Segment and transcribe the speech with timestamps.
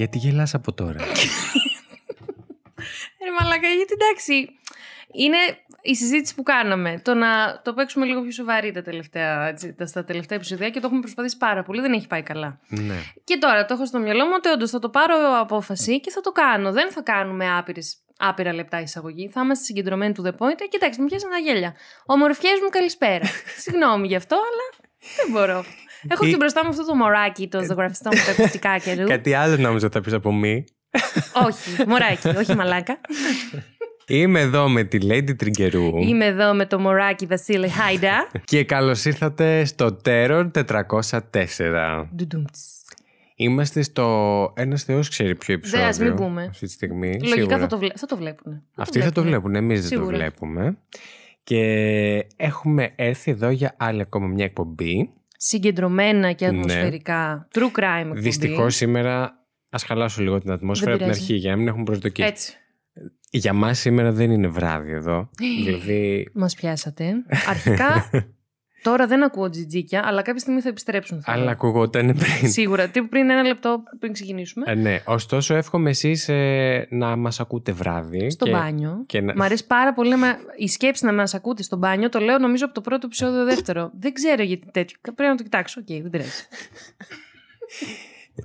[0.00, 0.98] Γιατί γελάς από τώρα;
[3.24, 4.48] Ρε μαλάκα, γιατί εντάξει.
[5.12, 5.36] Είναι
[5.82, 7.00] η συζήτηση που κάναμε.
[7.04, 10.80] Το να το παίξουμε λίγο πιο σοβαρή τα τελευταία, έτσι, τα, στα τελευταία επεισόδια και
[10.80, 11.80] το έχουμε προσπαθήσει πάρα πολύ.
[11.80, 12.60] Δεν έχει πάει καλά.
[12.68, 12.94] ναι.
[13.24, 16.20] Και τώρα το έχω στο μυαλό μου ότι όντως θα το πάρω απόφαση και θα
[16.20, 16.72] το κάνω.
[16.72, 19.28] Δεν θα κάνουμε άπειρες, άπειρα λεπτά εισαγωγή.
[19.28, 20.60] Θα είμαστε συγκεντρωμένοι του The Point.
[20.60, 21.74] Ε, κοιτάξτε, με πιάσαν τα γέλια.
[22.06, 23.26] Ομορφιές μου, καλησπέρα.
[23.64, 25.64] Συγγνώμη γι' αυτό, αλλά δεν μπορώ.
[26.08, 29.06] Έχω Ή- και μπροστά μου αυτό το μωράκι, το ζωγραφιστό μου, τα ακουστικά καιρού.
[29.06, 30.64] Κάτι άλλο νόμιζα θα πεις από μη.
[31.46, 33.00] όχι, μωράκι, όχι μαλάκα.
[34.06, 35.96] Είμαι εδώ με τη Lady Τριγκερού.
[35.98, 38.30] Είμαι εδώ με το μωράκι Βασίλη Χάιντα.
[38.44, 42.04] Και καλώς ήρθατε στο Terror 404.
[42.16, 42.74] Ντουντουμτς.
[43.34, 44.06] Είμαστε στο
[44.56, 45.86] ένας θεός ξέρει ποιο επεισόδιο.
[45.86, 46.46] ας μην πούμε.
[46.50, 47.06] Αυτή τη στιγμή.
[47.08, 47.58] Λογικά σίγουρα.
[47.58, 47.88] θα το, βλέ...
[47.96, 48.62] θα το βλέπουν.
[48.76, 50.16] Αυτοί θα το βλέπουν, εμείς δεν το Σίγουρα.
[50.16, 50.78] βλέπουμε.
[51.44, 51.58] Και
[52.36, 55.10] έχουμε έρθει εδώ για άλλη ακόμα μια εκπομπή.
[55.42, 56.58] Συγκεντρωμένα και Ναι.
[56.58, 57.48] ατμοσφαιρικά.
[57.54, 58.20] True crime εκπομπή.
[58.20, 61.32] Δυστυχώς σήμερα ας χαλάσω λίγο την ατμόσφαιρα Δεν από την πειράζει.
[61.32, 62.28] αρχή για να μην έχουμε προσδοκίες.
[62.28, 62.54] Έτσι.
[63.30, 65.30] Για μας σήμερα δεν είναι βράδυ εδώ.
[65.64, 67.12] δηλαδή Μας πιάσατε.
[67.48, 68.10] Αρχικά,
[68.82, 71.22] τώρα δεν ακούω τζιτζίκια, αλλά κάποια στιγμή θα επιστρέψουν.
[71.22, 71.50] θα αλλά λέω.
[71.52, 72.50] ακουγόταν πριν.
[72.50, 72.88] Σίγουρα.
[72.88, 74.64] Τι πριν ένα λεπτό πριν ξεκινήσουμε.
[74.68, 78.30] Ε, ναι, ωστόσο εύχομαι εσείς ε, να μας ακούτε βράδυ.
[78.30, 79.02] στο και- μπάνιο.
[79.06, 82.08] και να- Μ' αρέσει πάρα πολύ να με- η σκέψη να μας ακούτε στο μπάνιο.
[82.08, 83.90] Το λέω νομίζω από το πρώτο επεισόδιο δεύτερο.
[83.94, 84.96] δεν ξέρω γιατί τέτοιο.
[85.02, 85.80] Πρέπει να το κοιτάξω.
[85.80, 86.30] Οκ, δεν πειράζει.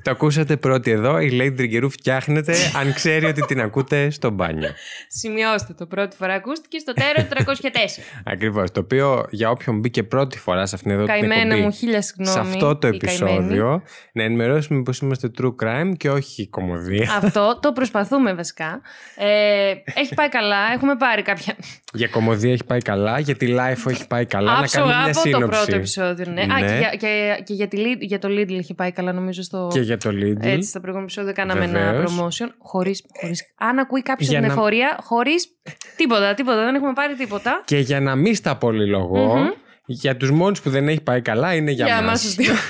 [0.04, 4.70] Το ακούσατε πρώτοι εδώ, η Lady Τριγκερού φτιάχνεται αν ξέρει ότι την ακούτε στο μπάνιο.
[5.08, 5.86] Σημειώστε το.
[5.86, 8.02] Πρώτη φορά ακούστηκε στο Τέρρορ 304.
[8.26, 11.72] Ακριβώς, το οποίο για όποιον μπήκε πρώτη φορά σε αυτήν εδώ την καημένη εκπομπή, μου,
[11.72, 12.32] χίλια συγγνώμη.
[12.32, 13.32] σε αυτό το η καημένη.
[13.36, 13.82] επεισόδιο,
[14.14, 17.14] να ενημερώσουμε πως είμαστε true crime και όχι κωμωδία.
[17.24, 18.82] Αυτό το προσπαθούμε βασικά.
[19.16, 20.58] Ε, έχει πάει καλά.
[20.74, 21.56] Έχουμε πάρει κάποια.
[21.94, 24.54] για κομμωδία έχει πάει καλά, για τη life έχει πάει καλά.
[24.54, 25.58] να Άψογα κάνουμε μια από το σύνοψη.
[25.64, 26.26] πρώτο επεισόδιο.
[26.34, 26.42] Ναι.
[26.42, 26.68] Α, Ναι.
[26.68, 29.42] και, για, και, και για, τη, Lid- για το Lidl έχει πάει καλά, νομίζω.
[29.42, 29.68] Στο...
[29.72, 30.38] Και για το Lidl.
[30.44, 32.20] Έτσι, στα προηγούμενα επεισόδια κάναμε ένα Βεβαίως.
[32.20, 32.48] promotion.
[32.58, 35.48] Χωρίς, χωρίς, αν ακούει κάποιος Για την να- εφορία, χωρίς
[35.96, 36.66] τίποτα, τίποτα.
[36.66, 37.62] Δεν έχουμε πάρει τίποτα.
[37.66, 39.48] Και για να μην στα πολυλογώ, Μμμ.
[39.86, 42.04] για τους μόνους που δεν έχει πάει καλά είναι για, Για μας.
[42.04, 42.54] εμάς τους δύο.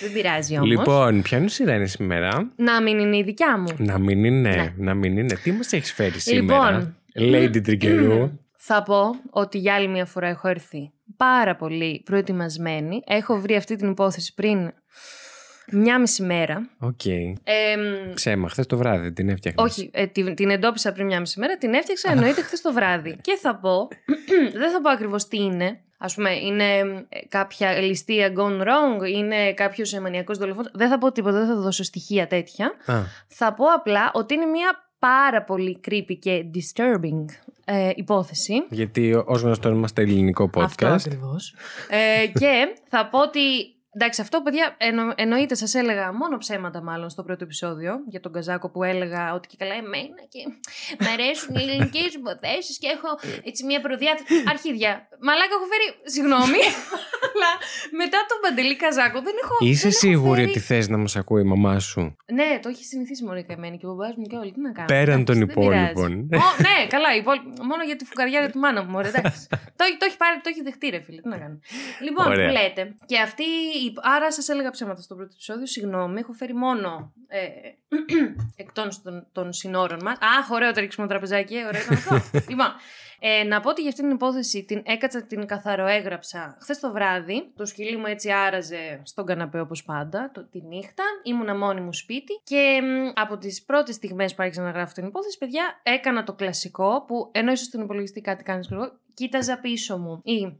[0.00, 0.68] Δεν πειράζει όμως.
[0.68, 3.68] Λοιπόν, ποια σειρά είναι σήμερα; Να μην είναι η δικιά μου.
[3.76, 4.72] Να μην είναι, Ναι.
[4.76, 5.34] να μην είναι.
[5.42, 6.96] Τι μας έχεις φέρει σήμερα, Λοιπόν.
[7.32, 8.30] Lady Τριγκερού.
[8.56, 13.02] Θα πω ότι για άλλη μια φορά έχω έρθει πάρα πολύ προετοιμασμένη.
[13.06, 14.72] Έχω βρει αυτή την υπόθεση πριν
[15.70, 16.68] μια μισή μέρα.
[16.78, 17.04] Οκ.
[17.06, 19.70] Εμ, Ψέμα, χθες το βράδυ την έφτιαχνες.
[19.70, 23.16] όχι, ε, την, την εντόπισα πριν μια μισή μέρα, την έφτιαξα εννοείται χθες το βράδυ.
[23.26, 23.88] Και θα πω,
[24.60, 25.80] δεν θα πω ακριβώς τι είναι.
[25.98, 26.64] Ας πούμε, είναι
[27.08, 30.70] ε, κάποια ληστεία gone wrong, είναι κάποιος ε, μανιακός δολοφόνος.
[30.74, 32.66] Δεν θα πω τίποτα, δεν θα δώσω στοιχεία τέτοια.
[32.86, 32.94] Α,
[33.28, 37.24] Θα πω απλά ότι είναι μια πάρα πολύ creepy και disturbing
[37.64, 38.54] ε, υπόθεση.
[38.70, 40.90] γιατί ως γνωστός είμαστε ελληνικό Αυτό podcast.
[40.92, 41.54] ακριβώς.
[41.88, 43.40] Ε, και θα πω ότι.
[43.94, 48.32] Εντάξει, αυτό παιδιά εννο, εννοείται, σας έλεγα μόνο ψέματα μάλλον στο πρώτο επεισόδιο για τον
[48.32, 50.40] Καζάκο που έλεγα ότι και καλά εμένα και
[51.04, 53.08] μ' αρέσουν οι ελληνικές υποθέσεις και έχω
[53.44, 54.42] έτσι μια προδιάθεση.
[54.48, 54.90] Αρχίδια.
[55.26, 55.86] Μαλάκα έχω φέρει.
[56.14, 56.60] Συγγνώμη,
[57.28, 57.50] αλλά
[58.02, 59.56] μετά τον Παντελή Καζάκο δεν έχω.
[59.60, 62.68] Είσαι δεν έχω σίγουρη φέρει- ότι θες να μας ακούει η μαμά σου; Ναι, το
[62.68, 64.52] έχει συνηθίσει μόνο η καημένη και ο μπαμπάς μου και όλοι.
[64.52, 64.86] Τι να κάνω.
[64.86, 65.90] Πέραν εντάξει, των δεν πειράζει.
[65.90, 66.40] υπόλοιπων.
[66.44, 69.46] Ω, ναι, καλά, οι υπόλοιποι- μόνο για τη φουκαριά του μάνα μου, μωρέ, εντάξει.
[69.78, 71.20] το, έχει- το έχει πάρει, το έχει δεχτεί, ρε φίλε.
[71.20, 71.56] Τι να κάνω.
[72.06, 72.46] Λοιπόν, Ωραία.
[72.46, 72.82] που λέτε.
[73.10, 73.44] Και αυτή.
[73.78, 75.66] Η- Άρα σας έλεγα ψέματα στο πρώτο επεισόδιο.
[75.66, 77.12] Συγγνώμη, έχω φέρει μόνο.
[77.26, 77.38] Ε,
[78.62, 80.18] εκτός των, των συνόρων μας.
[80.38, 82.14] Αχ, ωραίο το ρίξιμο τραπεζάκι, ε, ωραίο ήταν αυτό.
[82.50, 82.66] λοιπόν,
[83.20, 87.52] ε, να πω ότι για αυτήν την υπόθεση την έκατσα, την καθαροέγραψα χθες το βράδυ.
[87.56, 91.02] Το σκυλί μου έτσι άραζε στον καναπέ όπως πάντα το, τη νύχτα.
[91.22, 92.40] Ήμουνα μόνη μου σπίτι.
[92.44, 96.32] Και μ, από τις πρώτες στιγμές που άρχισα να γράφω την υπόθεση, παιδιά, έκανα το
[96.32, 100.20] κλασικό που ενώ ίσως στον υπολογιστή κάτι κάνεις, ξέρω εγώ, κοίταζα πίσω μου.
[100.24, 100.58] Ή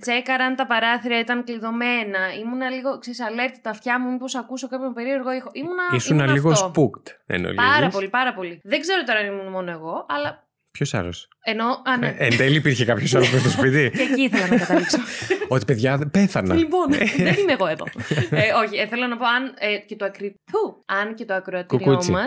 [0.00, 2.34] τσέκαρα αν τα παράθυρα ήταν κλειδωμένα.
[2.40, 5.50] Ήμουνα λίγο, ξέρεις, alert τα αυτιά μου, μήπως ακούσω κάποιον περίεργο ήχο.
[5.52, 6.72] Ήμουνα, Ήσουν ήμουνα λίγο αυτό.
[6.74, 7.64] spooked εν ολίγης.
[7.64, 8.60] Πάρα πολύ, πάρα πολύ.
[8.62, 11.82] Δεν ξέρω τώρα αν ήμουν μόνο εγώ, αλλά Ποιος άλλος; ενώ.
[11.84, 12.14] Α, ναι.
[12.18, 13.90] εν τέλει υπήρχε κάποιος άλλος στο σπίτι.
[13.96, 14.98] Και εκεί ήθελα να καταλήξω.
[15.48, 16.54] ότι παιδιά δεν πέθανα.
[16.54, 16.90] λοιπόν,
[17.26, 17.84] δεν είμαι εγώ εδώ.
[18.30, 20.34] ε, όχι, ε, θέλω να πω αν ε, και το, ακρι...
[20.52, 20.82] Του.
[20.86, 22.10] αν και το ακροατήριό Κουκούτσι.
[22.10, 22.24] μα.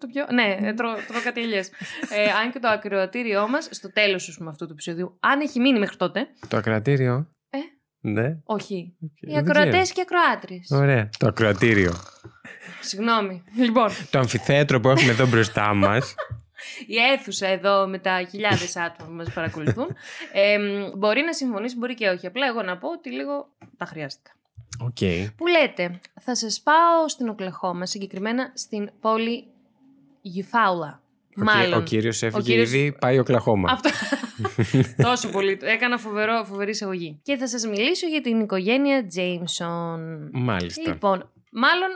[0.00, 0.26] Το πιο...
[0.32, 1.68] Ναι, ε, τρώω, τρώω κάτι ελιές.
[2.10, 5.96] ε, αν και το ακροατήριό μας, στο τέλος αυτού του επεισοδίου, αν έχει μείνει μέχρι
[5.96, 6.26] τότε.
[6.48, 7.30] Το ακροατήριο.
[7.50, 7.58] Ε.
[8.00, 8.38] Ναι.
[8.44, 8.96] Όχι.
[9.00, 9.94] Οι Δεν ακροατές ξέρω.
[9.94, 10.54] και ακροάτρε.
[10.70, 11.08] Ωραία.
[11.18, 11.92] Το ακροατήριο.
[12.80, 13.44] Συγγνώμη.
[13.56, 16.14] Λοιπόν, Το αμφιθέατρο που έχουμε εδώ μπροστά μας.
[16.86, 19.86] η αίθουσα εδώ με τα χιλιάδες άτομα που μας παρακολουθούν.
[20.32, 22.26] Ε, μ, μπορεί να συμφωνήσει, μπορεί και όχι.
[22.26, 24.30] Απλά εγώ να πω ότι λίγο τα χρειάστηκα.
[24.80, 24.96] Οκ.
[25.36, 29.44] Που λέτε, θα σας πάω στην Οκλαχόμα, συγκεκριμένα στην πόλη
[30.28, 31.00] Γιουφάουλα.
[31.38, 31.78] Ο, Μάλλον.
[31.78, 33.70] ο κύριος έφυγε κύριος- ήδη, πάει Οκλαχόμα.
[33.72, 33.90] Αυτό.
[35.08, 35.58] Τόσο πολύ.
[35.62, 37.20] Έκανα φοβερό, φοβερή εισαγωγή.
[37.22, 39.98] Και θα σας μιλήσω για την οικογένεια Jameson.
[40.32, 40.90] Μάλιστα.
[40.90, 41.88] Λοιπόν, μάλλον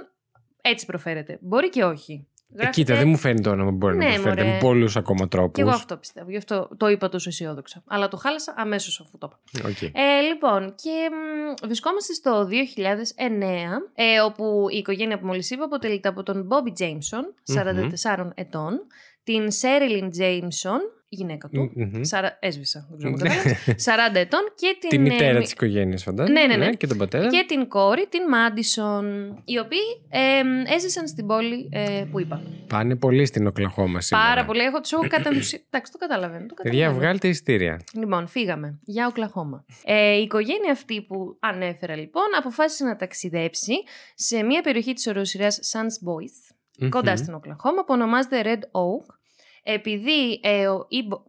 [0.62, 1.38] Έτσι προφέρεται.
[1.41, 2.27] Μπορεί και όχι.
[2.52, 4.52] Ε, Γράφεται- κοίτα, δεν μου φαίνεται το όνομα που μπορεί Ναι, να προφέρεται μωρέ.
[4.55, 5.52] με πολλούς ακόμα τρόπους.
[5.52, 6.31] Και εγώ αυτό πιστεύω.
[6.31, 7.82] Γι' αυτό το είπα τόσο αισιόδοξα.
[7.87, 9.69] Αλλά το χάλασα αμέσως αφού το είπα.
[9.69, 9.91] Okay.
[9.94, 16.08] Ε, λοιπόν, και μ, βρισκόμαστε στο 2009, ε, όπου η οικογένεια που μόλις είπα αποτελείται
[16.08, 17.25] από τον Bobby Jameson,
[17.55, 18.81] 44 ετών,
[19.23, 22.03] την Σέριλιν Jameson, η γυναίκα του, Μμμ.
[22.03, 22.37] Σαρα...
[22.41, 26.41] έσβησα, δεν ξέρω αν κατάλαβες, 40 ετών, και την, Τη μητέρα ε, της οικογένειας, φαντάζομαι.
[26.41, 26.73] Ναι, ναι, ναι.
[26.75, 27.29] Και τον πατέρα.
[27.29, 29.07] και την κόρη, την Μάντισον,
[29.45, 29.79] οι οποίοι
[30.09, 32.43] ε, έζησαν στην πόλη ε, που είπα.
[32.69, 34.27] Πάνε πολύ στην Οκλαχώμα σήμερα.
[34.27, 34.61] Πάρα πολύ.
[34.61, 35.65] Έχω, τους έχω κατανθουσιάσει.
[35.71, 36.47] Εντάξει, το καταλαβαίνω.
[36.47, 37.01] Το Παιδιά, καταλαβαίνω.
[37.01, 37.81] βγάλτε ειστήρια.
[37.95, 39.65] Λοιπόν, φύγαμε για Οκλαχώμα.
[39.85, 43.73] Ε, η οικογένεια αυτή που ανέφερα λοιπόν αποφάσισε να ταξιδέψει
[44.15, 46.55] σε μια περιοχή της οροσυράς Sans Boys,
[46.89, 47.17] κοντά Μμμ.
[47.17, 49.15] στην Οκλαχώμα, που ονομάζεται Red Oak,
[49.62, 51.23] επειδή ε, ο, η Μπο-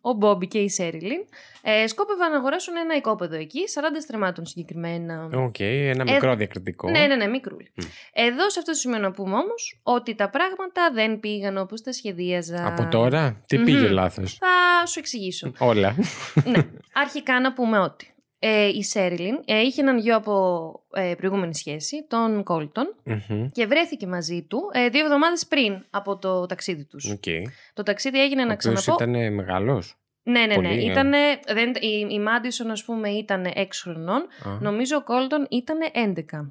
[0.10, 1.20] ο Μπόμπι και η Σέριλιν
[1.62, 5.28] ε, σκόπευαν να αγοράσουν ένα οικόπεδο εκεί, 40 στρεμμάτων συγκεκριμένα.
[5.34, 6.90] Οκ, ένα Ε, μικρό διακριτικό.
[6.90, 7.72] Ναι, ναι, ναι, μικρούλι.
[7.74, 7.84] Μμ.
[8.12, 11.92] Εδώ σε αυτό το σημείο να πούμε όμως ότι τα πράγματα δεν πήγαν όπως τα
[11.92, 12.66] σχεδίαζαν.
[12.66, 13.64] Από τώρα, τι Μμμ.
[13.64, 15.52] πήγε λάθος; Θα σου εξηγήσω.
[15.58, 15.94] Όλα.
[16.44, 16.66] ναι.
[16.92, 22.04] Αρχικά να πούμε ότι ε, η Σέριλιν ε, είχε έναν γιο από ε, προηγούμενη σχέση,
[22.08, 23.46] τον Κόλτον, Μμμ.
[23.52, 27.10] και βρέθηκε μαζί του ε, δύο εβδομάδες πριν από το ταξίδι τους.
[27.10, 27.24] Οκ.
[27.74, 29.04] Το ταξίδι έγινε, να Ο οποίος ξαναπώ...
[29.04, 29.96] ήταν μεγάλος.
[30.22, 30.54] Ναι, ναι, ναι.
[30.54, 30.90] πολύ, ε.
[30.90, 34.26] Ήτανε, δεν, η, η Μάντισον, ας πούμε, ήταν 6 χρονών.
[34.60, 36.50] Νομίζω ο Κόλτον ήταν 11.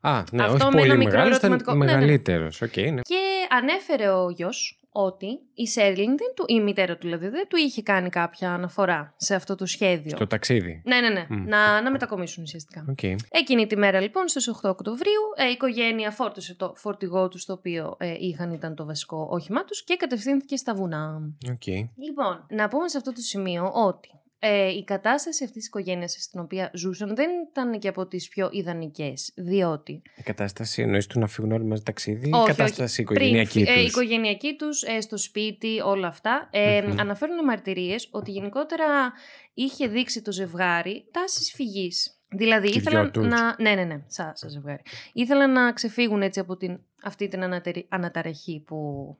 [0.00, 1.84] Α, ναι, Αυτό όχι με ένα πολύ μικρό μεγάλος, ήταν ερωτηματικό.
[1.84, 1.92] Ναι, ναι.
[1.92, 2.62] μεγαλύτερος.
[2.62, 3.00] Οκ, ναι.
[3.00, 7.56] Και ανέφερε ο γιος ότι η Σέριλιν, δεν του, η μητέρα του δηλαδή, δεν του
[7.56, 10.16] είχε κάνει κάποια αναφορά σε αυτό το σχέδιο.
[10.16, 10.82] Στο ταξίδι.
[10.84, 11.26] Ναι, ναι, ναι.
[11.28, 11.44] Μμ.
[11.48, 12.84] Να, να μετακομίσουν ουσιαστικά.
[12.88, 13.02] Οκ.
[13.30, 17.52] Εκείνη τη μέρα λοιπόν στις 8 Οκτωβρίου ε, η οικογένεια φόρτωσε το φορτηγό τους το
[17.52, 21.20] οποίο ε, είχαν ήταν το βασικό όχημά τους και κατευθύνθηκε στα βουνά.
[21.50, 21.66] Οκ.
[21.96, 26.40] Λοιπόν, να πούμε σε αυτό το σημείο ότι ε, η κατάσταση αυτής της οικογένειας στην
[26.40, 31.26] οποία ζούσαν δεν ήταν και από τις πιο ιδανικές, διότι Η κατάσταση εννοείς του να
[31.26, 32.30] φύγουν όλοι μαζί ταξίδι.
[32.32, 33.00] Όχι, η κατάσταση όχι.
[33.00, 37.00] οικογενειακή Πριν, ε, η τους; οικογενειακή τους, ε, στο σπίτι, όλα αυτά, ε, Μμμ.
[37.00, 39.12] αναφέρουν μαρτυρίες ότι γενικότερα
[39.54, 42.17] είχε δείξει το ζευγάρι τάσεις φυγής.
[42.30, 43.26] Δηλαδή Και οι ήθελαν δυο τους.
[43.26, 43.56] να.
[43.58, 44.82] Ναι, ναι, ναι, σα, σαν ζευγάρι.
[45.12, 48.76] Ήθελαν να ξεφύγουν έτσι από την, αυτή την ανατερη- αναταραχή που,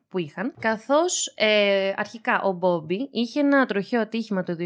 [0.08, 0.54] που είχαν.
[0.60, 4.64] Καθώς ε, αρχικά ο Μπόμπι είχε ένα τροχαίο ατύχημα το 2003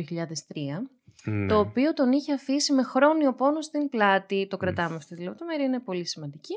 [1.24, 1.46] Ναι.
[1.46, 4.46] το οποίο τον είχε αφήσει με χρόνιο πόνο στην πλάτη.
[4.50, 6.54] Το κρατάμε αυτή τη λεπτομέρεια, είναι πολύ σημαντική.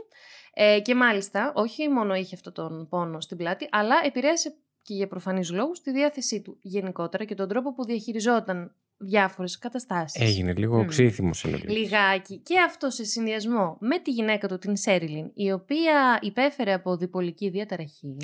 [0.53, 5.07] Ε, και μάλιστα, όχι μόνο είχε αυτό τον πόνο στην πλάτη, αλλά επηρέασε και για
[5.07, 10.21] προφανείς λόγους τη διάθεσή του γενικότερα και τον τρόπο που διαχειριζόταν διάφορες καταστάσεις.
[10.21, 10.79] Έγινε λίγο Μμ.
[10.79, 11.61] οξύθυμος εννοεί.
[11.61, 12.37] Λιγάκι.
[12.37, 17.49] Και αυτό σε συνδυασμό με τη γυναίκα του, την Σέριλιν, η οποία υπέφερε από διπολική
[17.49, 18.17] διαταραχή,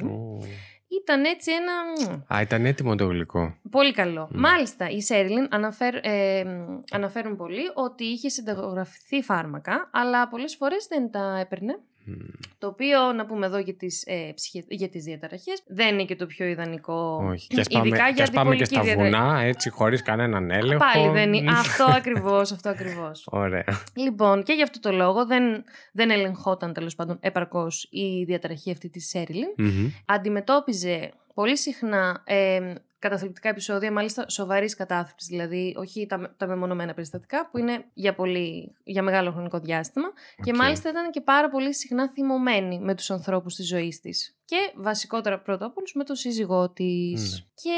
[0.87, 1.73] ήταν έτσι ένα
[2.11, 3.55] μ, Α, ήταν έτοιμο το γλυκό.
[3.71, 4.29] Πολύ καλό.
[4.31, 4.39] Μμ.
[4.39, 10.87] Μάλιστα, η Σέριλιν αναφέρ, ε, μ, αναφέρουν πολύ ότι είχε συνταγογραφηθεί φάρμακα, αλλά πολλές φορές
[10.89, 11.79] δεν τα έπαιρνε.
[12.05, 12.13] Μμ.
[12.57, 16.15] Το οποίο, να πούμε εδώ για τις, ε, ψυχε- για τις διαταραχές, δεν είναι και
[16.15, 17.25] το πιο ιδανικό.
[17.31, 17.47] Όχι.
[17.53, 19.15] Και ας πάμε, Ειδικά και, για ας πάμε και διπολική στα διαταραχή.
[19.25, 20.85] βουνά, έτσι, χωρίς κανέναν έλεγχο.
[20.93, 21.51] Πάλι δεν είναι.
[21.51, 21.55] Μμ.
[21.65, 23.27] αυτό ακριβώς, αυτό ακριβώς.
[23.31, 23.63] Ωραία.
[23.95, 28.89] Λοιπόν, και γι' αυτό το λόγο δεν, δεν ελεγχόταν τέλος πάντων επαρκώς η διαταραχή αυτή
[28.89, 29.49] της Σέριλιν.
[29.57, 29.87] Μμμ.
[30.05, 37.49] αντιμετώπιζε πολύ συχνά ε, καταθλιπτικά επεισόδια, μάλιστα σοβαρής κατάθλιψης, δηλαδή όχι τα, τα μεμονωμένα περιστατικά
[37.49, 40.07] που είναι για, πολύ, για μεγάλο χρονικό διάστημα.
[40.43, 40.57] Και Οκ.
[40.57, 44.35] μάλιστα ήταν και πάρα πολύ συχνά θυμωμένη με τους ανθρώπους της ζωής της.
[44.45, 47.31] Και βασικότερα πρώτα απ' όλους με τον σύζυγό της.
[47.31, 47.45] Ναι.
[47.53, 47.69] Και,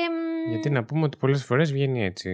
[0.48, 2.30] μ, Γιατί να πούμε ότι πολλές φορές βγαίνει έτσι.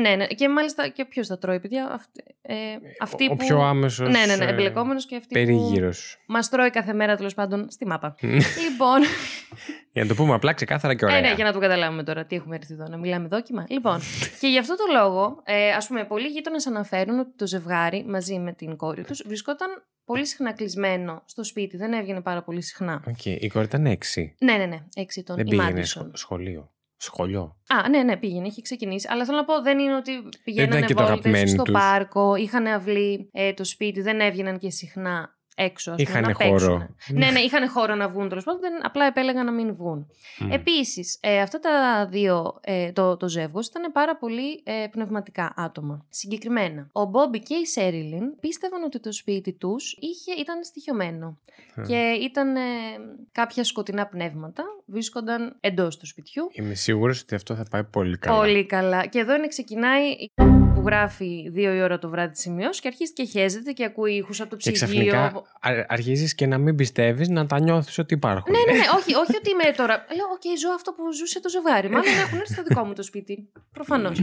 [0.00, 2.54] Ναι, ναι, και μάλιστα και ποιος θα τρώει, παιδιά; Αυτή, ε,
[3.00, 3.36] αυτή ο που...
[3.36, 6.22] πιο άμεσος Ναι, ναι, ναι, ε, εμπλεκόμενος και αυτή που περίγυρος.
[6.26, 8.14] μας τρώει κάθε μέρα τέλος πάντων στη μάπα.
[8.20, 9.00] λοιπόν,
[9.92, 11.16] Για να το πούμε απλά ξεκάθαρα και ωραία.
[11.16, 13.66] Ε, ναι, για να το καταλάβουμε τώρα τι έχουμε έρθει εδώ, να μιλάμε δόκιμα.
[13.68, 14.00] Λοιπόν,
[14.40, 18.38] και γι' αυτό το λόγο, ε, ας πούμε, πολλοί γείτονες αναφέρουν ότι το ζευγάρι μαζί
[18.38, 19.68] με την κόρη τους βρισκόταν
[20.04, 21.76] πολύ συχνά κλεισμένο στο σπίτι.
[21.76, 23.02] Δεν έβγαινε πάρα πολύ συχνά.
[23.08, 24.34] Οκ, Η κόρη ήταν έξι.
[24.40, 26.02] Ναι, ναι, ναι, έξι τον Δεν η πήγαινε Μάντισον.
[26.02, 26.72] σχο- σχολείο.
[26.96, 27.56] Σχολείο.
[27.68, 29.08] Α, ναι, ναι, πήγαινε, είχε ξεκινήσει.
[29.10, 30.12] Αλλά θέλω να πω, δεν είναι ότι
[30.44, 31.72] πηγαίνανε και το βόλτες αγαπημένο στο τους.
[31.72, 35.90] πάρκο, είχαν αυλή ε, το σπίτι, δεν έβγαιναν και συχνά έξω.
[35.90, 36.58] Ας πούμε, Είχανε να παίξουν.
[36.68, 36.88] χώρο.
[37.08, 40.06] ναι, ναι, είχαν χώρο να βγουν τέλος πάντων, δεν- απλά επέλεγαν να μην βγουν.
[40.38, 40.52] Μμ.
[40.52, 46.04] Επίσης, ε, αυτά τα δύο, ε, το, το ζεύγος ήταν πάρα πολύ ε, πνευματικά άτομα.
[46.08, 51.38] Συγκεκριμένα, ο Μπόμπι και η Σέριλιν πίστευαν ότι το σπίτι τους είχε, ήταν στοιχειωμένο
[51.74, 51.82] Α.
[51.86, 52.60] και ήταν ε,
[53.32, 56.48] κάποια σκοτεινά πνεύματα βρίσκονταν εντός του σπιτιού.
[56.52, 58.38] Είμαι σίγουρος ότι αυτό θα πάει πολύ καλά.
[58.38, 59.06] Πολύ καλά.
[59.06, 60.30] Και εδώ είναι ξεκινάει η
[60.82, 64.12] που που γράφει δύο η ώρα το βράδυ σημειώσει και αρχίζει και χέζεται και ακούει
[64.12, 65.06] ήχους από το Και ψυγείο.
[65.06, 65.42] ξαφνικά
[65.86, 68.52] αρχίζεις και να μην πιστεύεις να τα νιώθεις ότι υπάρχουν.
[68.52, 70.06] Ναι, ναι, ναι, όχι, όχι ότι είμαι τώρα.
[70.16, 71.88] Λέω, οκ, ζω αυτό που ζούσε το ζευγάρι.
[71.88, 73.48] Μάλλον έχουν έρθει στο δικό μου το σπίτι.
[73.72, 74.20] Προφανώς.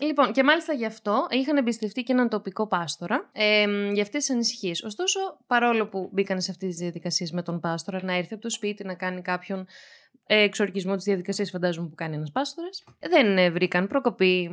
[0.00, 4.30] λοιπόν, και μάλιστα γι' αυτό είχαν εμπιστευτεί και έναν τοπικό πάστορα ε, για αυτές τις
[4.30, 4.82] ανησυχίες.
[4.82, 8.50] Ωστόσο, παρόλο που μπήκαν σε αυτές τις διαδικασίες με τον πάστορα να έρθει από το
[8.50, 9.66] σπίτι να κάνει κάποιον
[10.26, 14.50] ε, εξορκισμό της διαδικασίας, φαντάζομαι που κάνει ένας πάστορας, δεν ε, βρήκαν προκοπή.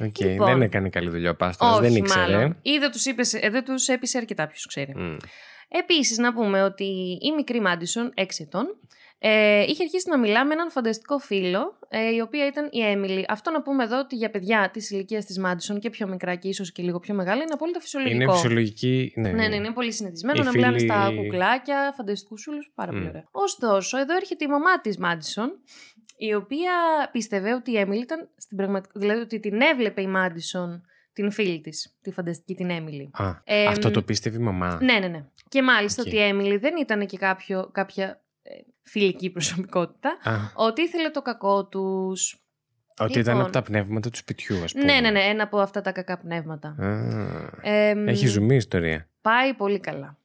[0.00, 0.46] Οκ, Λοιπόν.
[0.46, 2.32] δεν έκανε καλή δουλειά ο Πάστορας, όχι, δεν ήξερε.
[2.32, 2.56] μάλλον.
[2.62, 3.02] Ή δεν τους
[3.50, 4.92] δεν τους έπεισε αρκετά, ποιος ξέρει.
[4.96, 5.16] Μμ.
[5.68, 6.84] Επίσης, να πούμε ότι
[7.22, 8.66] η μικρή Μάντισον, 6 ετών,
[9.20, 13.24] ε, είχε αρχίσει να μιλά με έναν φανταστικό φίλο, ε, η οποία ήταν η Έμιλι.
[13.28, 16.48] Αυτό να πούμε εδώ ότι για παιδιά της ηλικίας της Μάντισον και πιο μικρά και
[16.48, 18.22] ίσως και λίγο πιο μεγάλα είναι απόλυτα φυσιολογικό.
[18.22, 19.12] Είναι φυσιολογική.
[19.16, 22.58] Ναι, Ναι, ναι, είναι πολύ συνηθισμένο Οι να μιλάνε φίλοι- στα κουκλάκια, φανταστικούς φίλους.
[22.74, 23.08] Πάρα πολύ Μμ.
[23.08, 23.24] ωραία.
[23.30, 25.50] Ωστόσο, εδώ έρχεται η μαμά της Μάντισον,
[26.18, 26.72] η οποία
[27.12, 29.00] πίστευε ότι η Έμιλι ήταν στην πραγματικότητα.
[29.00, 30.82] Δηλαδή ότι την έβλεπε η Μάντισον
[31.12, 33.10] την φίλη της, τη φανταστική την Έμιλι.
[33.12, 34.78] Α, Ε, αυτό το πίστευε η μαμά.
[34.82, 35.24] Ναι, ναι, ναι.
[35.48, 36.08] Και μάλιστα Οκ.
[36.08, 38.50] ότι η Έμιλι δεν ήταν και κάποιο, κάποια ε,
[38.82, 40.18] φιλική προσωπικότητα.
[40.22, 42.42] Α, Ότι ήθελε το κακό τους.
[43.04, 43.40] Ότι ήταν Λοιπόν.
[43.40, 44.84] από τα πνεύματα του σπιτιού, ας πούμε.
[44.84, 46.68] Ναι, ναι, ναι, ένα από αυτά τα κακά πνεύματα.
[46.68, 49.08] Α, Ε, έχει ζουμί η ιστορία.
[49.20, 50.18] Πάει πολύ καλά.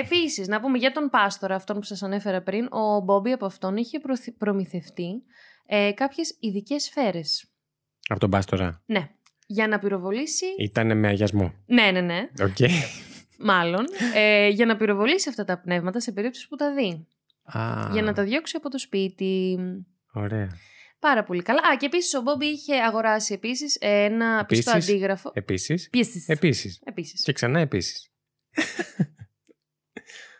[0.00, 3.76] Επίσης, να πούμε για τον Πάστορα, αυτόν που σας ανέφερα πριν, ο Μπόμπι από αυτόν
[3.76, 5.22] είχε προθυ- προμηθευτεί
[5.66, 7.44] ε, κάποιες ειδικές σφαίρες.
[8.08, 8.82] Από τον Πάστορα.
[8.86, 9.08] Ναι.
[9.46, 10.46] Για να πυροβολήσει.
[10.58, 11.54] Ήταν με αγιασμό.
[11.66, 12.28] Ναι, ναι, ναι.
[12.42, 12.56] Οκ.
[13.38, 13.84] Μάλλον.
[14.14, 17.06] Ε, για να πυροβολήσει αυτά τα πνεύματα σε περίπτωση που τα δει.
[17.58, 19.58] Α, Για να τα διώξει από το σπίτι.
[20.12, 20.48] Ωραία.
[20.98, 21.60] Πάρα πολύ καλά.
[21.60, 25.30] Α, και επίσης ο Μπόμπι είχε αγοράσει επίσης ένα πιστό Επίσης; αντίγραφο.
[25.34, 25.86] Επίσης.
[25.86, 26.28] Επίσης.
[26.28, 26.80] Επίσης.
[26.84, 27.22] Επίσης.
[27.22, 28.10] Και ξανά επίσης.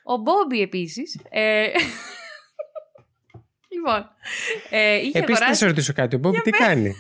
[0.05, 1.21] Ο Μπόμπι επίσης.
[1.31, 1.67] Ε...
[3.75, 4.11] λοιπόν.
[4.71, 5.59] Ε, είχε Επίσης, να αγοράσει.
[5.59, 6.17] σε ρωτήσω κάτι.
[6.17, 6.95] Ο Μπόμπι τι κάνει;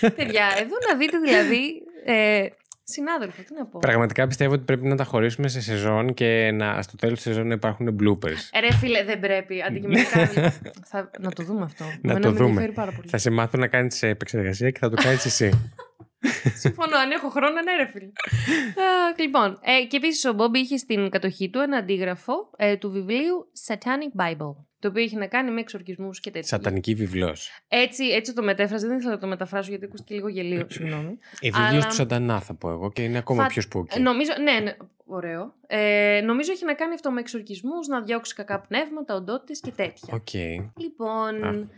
[0.16, 1.82] Παιδιά, εδώ να δείτε δηλαδή.
[2.04, 2.46] Ε,
[2.92, 3.78] συνάδελφο, τι να πω.
[3.78, 7.46] Πραγματικά πιστεύω ότι πρέπει να τα χωρίσουμε σε σεζόν και να, στο τέλος τη σεζόν
[7.46, 8.48] να υπάρχουν bloopers.
[8.50, 9.62] Ε, Ρε φίλε, δεν πρέπει.
[9.62, 10.26] Αντικειμενικά.
[10.84, 11.84] θα, να το δούμε αυτό.
[11.84, 12.48] Να Εμένα το με δούμε.
[12.48, 13.08] ενδιαφέρει πάρα πολύ.
[13.08, 15.72] Θα σε μάθω να κάνεις επεξεργασία και θα το κάνεις εσύ.
[16.54, 18.10] Συμφωνώ, αν έχω χρόνο, ναι, ρε φίλε.
[19.10, 22.90] Αχ, λοιπόν, ε, και επίσης ο Μπόμπι είχε στην κατοχή του ένα αντίγραφο ε, του
[22.90, 24.54] βιβλίου Satanic Bible.
[24.80, 26.48] Το οποίο είχε να κάνει με εξορκισμούς και τέτοια.
[26.48, 27.36] Σατανική Βίβλο.
[27.68, 28.86] Έτσι, έτσι το μετέφραζε.
[28.86, 30.66] Δεν ήθελα να το μεταφράσω γιατί ακούστηκε λίγο γελίο.
[30.74, 31.18] Συγγνώμη.
[31.40, 33.96] Η Βίβλος Αλλά- του Σατανά θα πω εγώ και είναι ακόμα Φα- πιο spooky.
[33.96, 35.54] Ε, Νομίζω, ναι, ναι, ωραίο.
[35.66, 40.14] Ε, νομίζω έχει να κάνει αυτό με εξορκισμούς, να διώξει κακά πνεύματα, οντότητες και τέτοια.
[40.14, 40.32] Οκ.
[40.76, 41.44] Λοιπόν.
[41.44, 41.68] Α.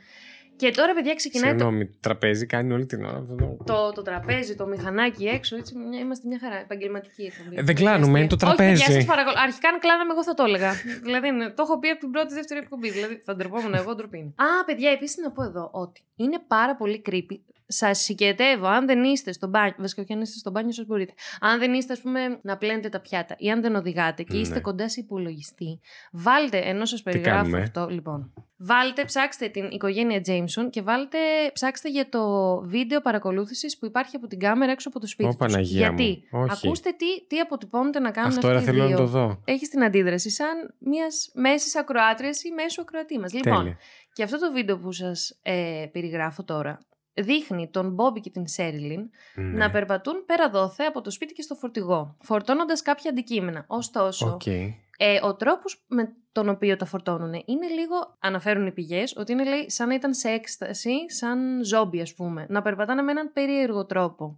[0.60, 3.34] Και τώρα, παιδιά, ξεκινάει το, Συγγνώμη, το τραπέζι κάνει όλη την ώρα αυτό.
[3.34, 5.56] το- το, το τραπέζι, το μηχανάκι έξω.
[5.56, 6.56] Έτσι, μια, είμαστε μια χαρά.
[6.60, 7.56] Επαγγελματική εκπομπή.
[7.58, 8.82] Ε, δεν κλάνουμε, είναι το Όχι, τραπέζι.
[8.82, 9.36] παιδιά, σας παρακαλώ.
[9.46, 10.72] Αρχικά, αν κλάναμε, εγώ θα το έλεγα.
[11.06, 12.90] δηλαδή, είναι- το έχω πει από την πρώτη δεύτερη εκπομπή.
[12.90, 14.18] Δηλαδή, θα ντρεπόμουν εγώ, ντροπή.
[14.18, 14.32] είναι.
[14.36, 17.38] Α, παιδιά, επίσης να πω εδώ ότι είναι πάρα πολύ creepy.
[17.72, 21.12] Σας συγκετεύω, αν δεν είστε στο μπάνιο, βασικά όχι αν είστε στο μπάνιο, σας μπορείτε.
[21.40, 24.54] Αν δεν είστε, ας πούμε, να πλένετε τα πιάτα ή αν δεν οδηγάτε και είστε
[24.54, 24.60] Ναι.
[24.60, 25.80] κοντά σε υπολογιστή,
[26.12, 28.32] βάλτε, ενώ σας περιγράφω κάνουμε; αυτό, λοιπόν.
[28.62, 31.18] Βάλτε, ψάξτε την οικογένεια Jameson και βάλτε,
[31.52, 35.30] ψάξτε για το βίντεο παρακολούθησης που υπάρχει από την κάμερα έξω από το σπίτι Ω,
[35.30, 35.38] τους.
[35.38, 35.98] Παναγία μου.
[35.98, 36.66] Γιατί, Όχι.
[36.66, 38.96] ακούστε τι, τι αποτυπώνεται να κάνουν Αυτό τώρα αυτοί οι θέλω δύο.
[38.96, 39.40] να το δω.
[39.44, 43.32] Έχεις την αντίδραση σαν μιας μέσης ακροάτριας ή μέσου ακροατή μας.
[43.32, 43.78] Λοιπόν, Τέλεια.
[44.12, 46.78] και αυτό το βίντεο που σας ε, περιγράφω τώρα
[47.20, 49.42] δείχνει τον Μπόμπι και την Σέριλιν Ναι.
[49.58, 53.64] να περπατούν πέρα δώθε από το σπίτι και στο φορτηγό, φορτώνοντας κάποια αντικείμενα.
[53.66, 54.46] Ωστόσο, Οκ.
[54.46, 54.74] ε,
[55.22, 59.70] ο τρόπος με τον οποίο τα φορτώνουν είναι λίγο, αναφέρουν οι πηγές, ότι είναι λέει,
[59.70, 62.46] σαν να ήταν σε έκσταση, σαν ζόμπι, ας πούμε.
[62.48, 64.36] Να περπατάνε με έναν περίεργο τρόπο.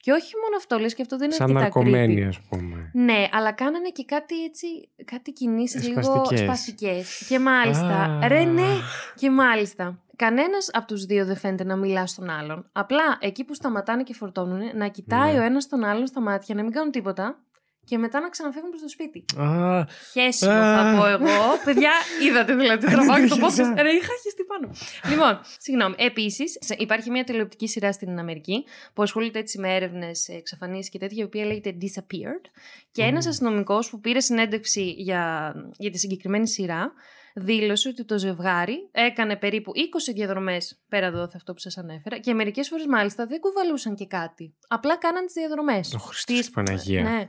[0.00, 2.28] Και όχι μόνο αυτό, λες και αυτό δεν είναι Σαν αρκετά ναρκωμένη, creepy.
[2.28, 2.90] ας πούμε.
[2.92, 4.66] Ναι, αλλά κάνανε και κάτι έτσι,
[5.04, 6.40] κάτι κινήσεις λίγο Σπαστικές.
[6.40, 7.26] σπαστικές.
[7.28, 8.28] Και μάλιστα, Α.
[8.28, 8.68] ρε ναι,
[9.14, 9.98] και μάλιστα.
[10.16, 12.68] Κανένας από τους δύο δεν φαίνεται να μιλά στον άλλον.
[12.72, 15.38] Απλά εκεί που σταματάνε και φορτώνουν, να κοιτάει Ναι.
[15.38, 17.38] ο ένας τον άλλον στα μάτια, να μην κάνουν τίποτα
[17.86, 19.24] και μετά να ξαναφύγουν προς το σπίτι.
[19.40, 20.92] Α, Χέσιμο Α.
[20.92, 21.42] θα πω εγώ.
[21.64, 21.90] Παιδιά,
[22.28, 23.72] είδατε δηλαδή τραβάω και το Άρχισα.
[23.74, 23.80] podcast.
[23.82, 24.70] Ρε, είχα χεστεί πάνω.
[25.10, 25.94] λοιπόν, συγγνώμη.
[25.98, 31.22] Επίσης, υπάρχει μια τηλεοπτική σειρά στην Αμερική που ασχολείται έτσι με έρευνες, εξαφανίσεις και τέτοια,
[31.22, 32.44] η οποία λέγεται Disappeared.
[32.92, 33.08] Και Μμμ.
[33.08, 36.92] ένας αστυνομικός που πήρε συνέντευξη για, για τη συγκεκριμένη σειρά
[37.36, 39.72] δήλωσε ότι το ζευγάρι έκανε περίπου
[40.10, 44.06] 20 διαδρομές πέρα εδώ αυτό που σας ανέφερα και μερικές φορές μάλιστα δεν κουβαλούσαν και
[44.06, 44.54] κάτι.
[44.68, 45.94] Απλά κάναν τις διαδρομές.
[45.94, 47.02] ο Χριστός Παναγία.
[47.02, 47.28] Ναι.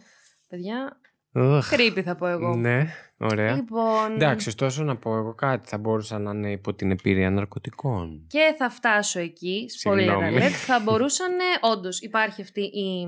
[0.50, 1.00] Παιδιά,
[1.34, 1.60] Ugh.
[1.72, 2.56] creepy θα πω εγώ.
[2.56, 2.86] Ναι,
[3.18, 3.56] ωραία.
[3.56, 5.70] Λοιπόν, Εντάξει, ωστόσο να πω εγώ κάτι.
[5.70, 8.26] Θα μπορούσα να είναι υπό την επίρρεια ναρκωτικών.
[8.28, 10.38] και θα φτάσω εκεί, spoiler Συγγνώμη.
[10.40, 11.32] alert, θα μπορούσαν,
[11.62, 13.08] όντως υπάρχει αυτή η,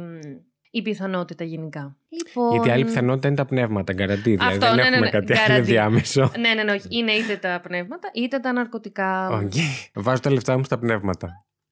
[0.72, 1.98] η πιθανότητα γενικά.
[2.10, 4.22] Λοιπόν, Γιατί άλλη πιθανότητα είναι τα πνεύματα, guarantee.
[4.36, 5.64] Δηλαδή Αυτό, δεν ναι, ναι, έχουμε ναι, κάτι άλλο guarantee.
[5.66, 6.32] διάμεσο.
[6.40, 6.88] Ναι, ναι, ναι, όχι.
[6.90, 9.28] Είναι είτε τα πνεύματα είτε τα ναρκωτικά.
[9.30, 9.54] Οκ.
[9.94, 11.30] Βάζω τα λεφτά μου στα πνεύματα.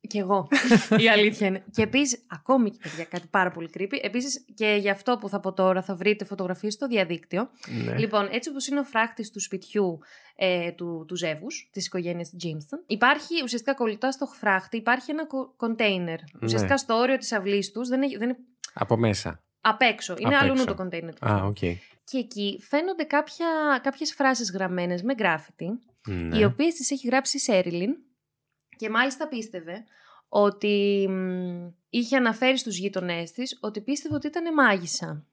[0.08, 0.48] Κι εγώ.
[1.06, 1.64] Η αλήθεια είναι.
[1.72, 3.98] Και επίσης, ακόμη και παιδιά, κάτι πάρα πολύ creepy.
[4.02, 7.50] Επίσης, και για αυτό που θα πω τώρα, θα βρείτε φωτογραφίες στο διαδίκτυο.
[7.86, 7.98] Ναι.
[7.98, 10.00] Λοιπόν, έτσι όπως είναι ο φράχτης του σπιτιού
[10.36, 15.24] ε, του, του ζεύγους, της οικογένειας Τζέιμσον, υπάρχει ουσιαστικά κολλητά στο φράχτη, υπάρχει ένα
[15.58, 16.20] container.
[16.42, 18.38] Ουσιαστικά στο όριο της αυλής τους δεν, έχει- δεν είναι
[18.78, 19.44] Από μέσα.
[19.62, 20.16] απ' έξω.
[20.18, 20.66] Είναι Απ' αλλού έξω.
[20.66, 21.14] το container.
[21.28, 21.58] Α, οκ.
[22.04, 23.48] Και εκεί φαίνονται κάποια,
[23.84, 26.38] κάποιες φράσεις γραμμένες με γκράφιτι, Ναι.
[26.38, 27.96] οι οποίες τις έχει γράψει η Σέριλιν
[28.78, 29.84] και μάλιστα πίστευε
[30.28, 35.26] ότι μ, είχε αναφέρει στους γείτονές της ότι πίστευε ότι ήταν μάγισσα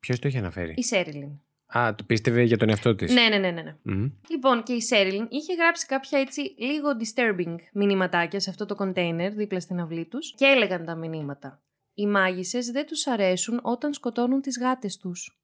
[0.00, 1.30] Ποιος το είχε αναφέρει; η Σέριλιν.
[1.78, 3.12] Α, το πίστευε για τον εαυτό της.
[3.12, 3.62] Ναι, ναι, ναι, ναι.
[3.82, 4.10] ναι.
[4.28, 9.30] Λοιπόν, και η Σέριλιν είχε γράψει κάποια έτσι λίγο disturbing μηνυματάκια σε αυτό το container
[9.34, 11.62] δίπλα στην αυλή τους και έλεγαν τα μηνύματα.
[11.98, 15.40] Οι μάγισσες δεν τους αρέσουν όταν σκοτώνουν τις γάτες τους.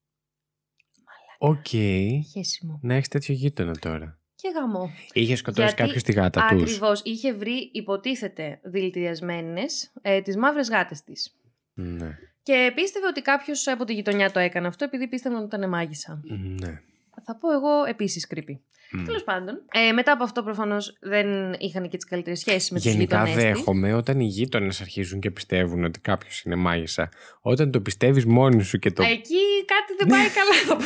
[1.39, 1.67] Οκ.
[2.33, 2.79] Χέσιμο.
[2.83, 4.19] Να έχεις τέτοιο γείτονα τώρα.
[4.35, 4.91] Και γαμώ.
[5.13, 6.63] Είχε σκοτώσει Γιατί κάποιος τη γάτα τους.
[6.63, 7.01] Ακριβώς.
[7.05, 11.37] Είχε βρει, υποτίθεται, δηλητηριασμένες ε, τις μαύρες γάτες της.
[11.75, 12.19] Ναι.
[12.43, 16.21] Και πίστευε ότι κάποιος από τη γειτονιά το έκανε αυτό επειδή πίστευε ότι ήταν μάγισσα.
[16.61, 16.81] ναι.
[17.25, 18.59] Θα πω εγώ επίσης creepy.
[18.97, 19.05] Μμ.
[19.05, 19.63] Τέλος πάντων.
[19.73, 23.37] Ε, μετά από αυτό προφανώς δεν είχαν και τις καλύτερες σχέσεις με τους Γενικά γείτονές
[23.43, 23.47] της.
[23.55, 27.09] δέχομαι όταν οι γείτονες αρχίζουν και πιστεύουν ότι κάποιος είναι μάγισσα.
[27.41, 29.03] Όταν το πιστεύεις μόνη σου και το.
[29.03, 29.37] Εκεί
[29.67, 30.85] κάτι δεν πάει καλά, θα πω.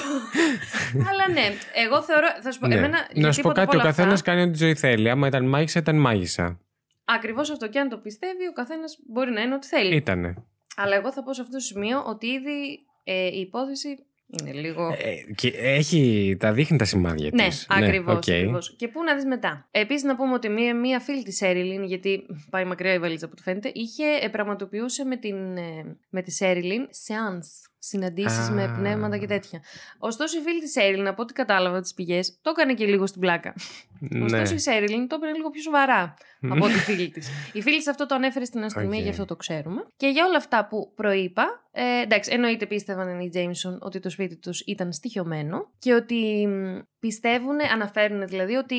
[1.08, 1.52] Αλλά ναι,
[1.86, 2.26] εγώ θεωρώ.
[2.42, 2.74] Θα σου πω, Ναι.
[2.74, 5.10] εμένα, Να σου πω κάτι, ο καθένας κάνει ό,τι ζωή θέλει.
[5.10, 6.60] Άμα ήταν μάγισσα, ήταν μάγισσα.
[7.04, 9.94] Ακριβώς αυτό και αν το πιστεύει, ο καθένας μπορεί να είναι ό,τι θέλει.
[9.94, 10.34] Ήτανε.
[10.76, 13.88] Αλλά εγώ θα πω σε αυτό το σημείο ότι ήδη ε, η υπόθεση
[14.30, 14.86] είναι λίγο.
[14.86, 17.66] Ε, και έχει, τα δείχνει τα σημάδια ναι, της.
[17.68, 18.16] ακριβώς.
[18.16, 18.76] οκ.
[18.76, 19.68] Και πού να δεις μετά.
[19.70, 23.34] Επίσης, να πούμε ότι μία, μία φίλη της Σέριλιν, γιατί πάει μακριά η βαλίτσα απ'
[23.34, 27.46] ό,τι φαίνεται, είχε ε, πραγματοποιούσε με, την, ε, με τη Σέριλιν σεάνς,
[27.78, 28.52] συναντήσεις Α.
[28.52, 29.62] με πνεύματα και τέτοια.
[29.98, 33.20] Ωστόσο, η φίλη της Σέριλιν, από ό,τι κατάλαβα τις πηγές, το έκανε και λίγο στην
[33.20, 33.54] πλάκα.
[33.98, 34.24] Ναι.
[34.24, 36.14] Ωστόσο, η Σέριλιν το έπαιρνε λίγο πιο σοβαρά
[36.50, 37.28] από τη φίλη της.
[37.52, 39.04] Η φίλη της αυτό το ανέφερε στην αστυνομία, Οκ.
[39.04, 39.84] γι' αυτό το ξέρουμε.
[39.96, 44.36] Και για όλα αυτά που προείπα, ε, εντάξει, εννοείται πίστευαν οι Τζέιμσον ότι το σπίτι
[44.36, 48.76] τους ήταν στοιχειωμένο και ότι μ, πιστεύουν, αναφέρουν δηλαδή ότι.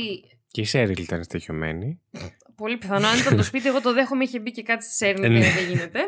[0.52, 2.02] Και η Σέριλιν ήταν στοιχειωμένη.
[2.60, 5.32] Πολύ πιθανό, αν ήταν το σπίτι, εγώ το δέχομαι, είχε μπει και κάτι στη Σέριλιν
[5.36, 5.54] Ε, και ναι.
[5.54, 6.00] δεν γίνεται.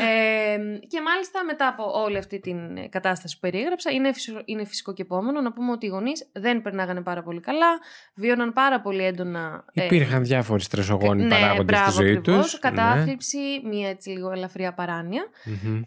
[0.00, 0.56] Ε,
[0.86, 4.92] και μάλιστα μετά από όλη αυτή την ε, κατάσταση που περιέγραψα, είναι, φυσιο- είναι φυσικό
[4.92, 7.66] και επόμενο να πούμε ότι οι γονείς δεν περνάγανε πάρα πολύ καλά,
[8.14, 9.64] βίωναν πάρα πολύ έντονα.
[9.72, 12.18] ε, Υπήρχαν διάφοροι στρεσογόνοι ναι, παράγοντες στη μπράβο, ζωή Ναι.
[12.18, 12.50] ακριβώς.
[12.50, 12.58] τους.
[12.58, 15.22] Κατάθλιψη, μία έτσι λίγο ελαφριά παράνοια.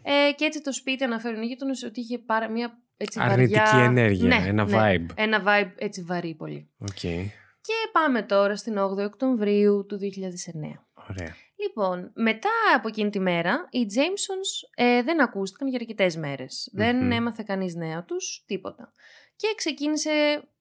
[0.02, 3.84] Ε, και έτσι το σπίτι αναφέρουν οι γείτονες ότι είχε πάρα μία έτσι Αρνητική βαριά...
[3.84, 4.76] ενέργεια, Ναι, ένα ναι.
[4.76, 5.06] vibe.
[5.14, 6.68] Ένα vibe έτσι βαρύ πολύ.
[6.78, 7.02] Οκ.
[7.62, 10.00] Και πάμε τώρα στην 8η Οκτωβρίου του 2009.
[11.10, 11.34] Ωραία.
[11.56, 16.68] Λοιπόν, μετά από εκείνη τη μέρα, οι Jamesons ε, δεν ακούστηκαν για αρκετές μέρες.
[16.72, 17.10] Δεν Μμμ.
[17.12, 18.92] έμαθε κανείς νέα τους, τίποτα.
[19.36, 20.10] Και ξεκίνησε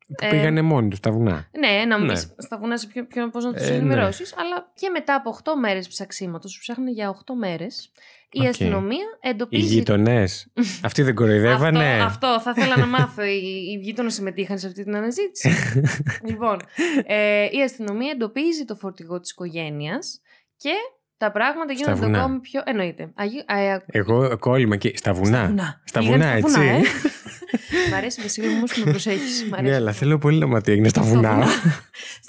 [0.07, 1.49] Που Ε, πήγανε μόνοι τους στα βουνά.
[1.59, 2.15] Ναι, να Ναι.
[2.15, 3.75] στα βουνά σε ποιο, ποιο, πώς να τους Ε, ναι.
[3.75, 7.91] ενημερώσεις, αλλά και μετά από 8 μέρες ψαξίματος, που ψάχνουν για 8 μέρες,
[8.31, 8.47] η Οκ.
[8.47, 9.73] αστυνομία Οι εντοπίζει...
[9.73, 10.47] γείτονες.
[10.87, 12.01] Αυτοί δεν κοροϊδεύανε.
[12.01, 13.23] Αυτό, αυτό θα ήθελα να μάθω.
[13.23, 13.41] Οι,
[13.73, 15.49] οι γείτονες συμμετείχαν σε αυτή την αναζήτηση.
[16.29, 16.57] λοιπόν,
[17.05, 20.21] ε, η αστυνομία εντοπίζει το φορτηγό της οικογένειας
[20.57, 20.71] και
[21.17, 22.19] τα πράγματα Στα γίνονται βουνά.
[22.19, 22.61] ακόμη πιο...
[22.65, 23.11] Εννοείται.
[23.15, 23.37] Αγί...
[23.47, 24.93] Α, α, Εγώ κόλλημα εκεί.
[24.95, 25.45] Στα βουνά.
[25.47, 25.81] βουνά.
[25.85, 26.59] Στα Πήγαν βουνά, έτσι.
[26.61, 26.81] ε.
[27.91, 29.45] Μ' αρέσει, Βασίλη μου, όμως που με προσέχεις.
[29.49, 29.69] Μ' αρέσει.
[29.69, 31.45] Ναι, αλλά θέλω πολύ να μάθω τι έγινε στα Στα βουνά.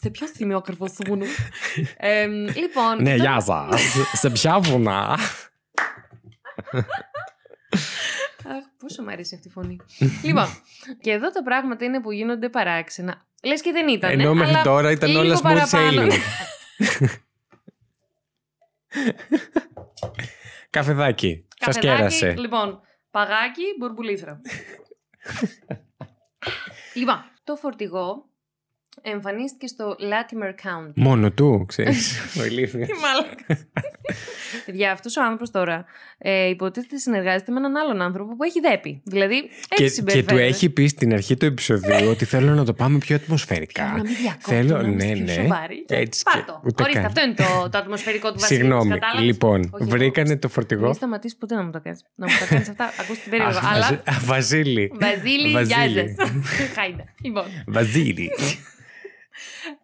[0.00, 1.24] Σε ποιο σημείο ακριβώς του βουνού.
[1.96, 2.96] Ε, λοιπόν.
[3.02, 3.80] Ναι, τώρα- γεια σας.
[4.12, 5.18] Σε ποια βουνά;
[8.46, 9.76] Αχ, πόσο μου αρέσει αυτή η φωνή.
[10.22, 10.46] λοιπόν,
[11.00, 13.26] και εδώ τα πράγματα είναι που γίνονται παράξενα.
[13.42, 14.10] Λες και δεν ήταν.
[14.10, 16.02] Ενώ μέχρι αλλά τώρα ήταν λίγο όλα smooth παραπάνω.
[16.02, 16.12] sailing.
[20.70, 21.46] Καφεδάκι.
[21.58, 22.34] Σας Καφεδάκι, κέρασε.
[22.38, 24.40] Λοιπόν, παγάκι, μπουρμπουλήθρα.
[26.94, 28.31] λοιπόν, το φορτηγό
[29.02, 30.92] εμφανίστηκε στο Latimer County.
[30.94, 32.18] Μόνο του, ξέρεις.
[32.40, 32.86] Ο ηλίθιος.
[32.86, 33.68] Τι μάλακα.
[34.66, 35.84] Παιδιά, αυτός ο άνθρωπος τώρα
[36.18, 39.00] ε, υποτίθεται συνεργάζεται με έναν άλλον άνθρωπο που έχει δέπη.
[39.04, 40.44] Δηλαδή, έτσι και, και του συμπεριφέρεται.
[40.46, 43.82] έχει πει στην αρχή του επεισοδίου ότι θέλω να το πάμε πιο ατμοσφαιρικά.
[43.84, 45.32] Θέλω να μην διακόπτω, Θέλω, να είμαστε ναι, πιο ναι.
[45.32, 45.84] σοβαροί.
[45.88, 46.60] Έτσι Πάρ' και το.
[46.64, 47.08] ούτε Ορίστε, καν.
[47.08, 48.58] αυτό είναι το, το ατμοσφαιρικό του Βασίλη.
[48.58, 48.90] Συγγνώμη.
[48.90, 49.90] κατάλαβες; Λοιπόν, Όχι, εγώ.
[49.90, 50.84] βρήκανε το φορτηγό.
[50.84, 52.04] Μην σταματήσεις ποτέ να μου τα κάνεις.
[52.14, 52.92] Να μου τα κάνεις αυτά.
[53.00, 53.58] Ακούστε περίεργο.
[53.58, 53.80] Αχ, Αλλά.
[53.86, 54.92] Βαζι- Α, Βαζίλη.
[55.00, 56.14] Βαζίλη, γεια Βαζίλη.
[56.18, 56.26] σα.
[56.80, 57.04] Χάιντα.
[57.22, 57.44] Λοιπόν.
[57.66, 58.30] Βαζίλη.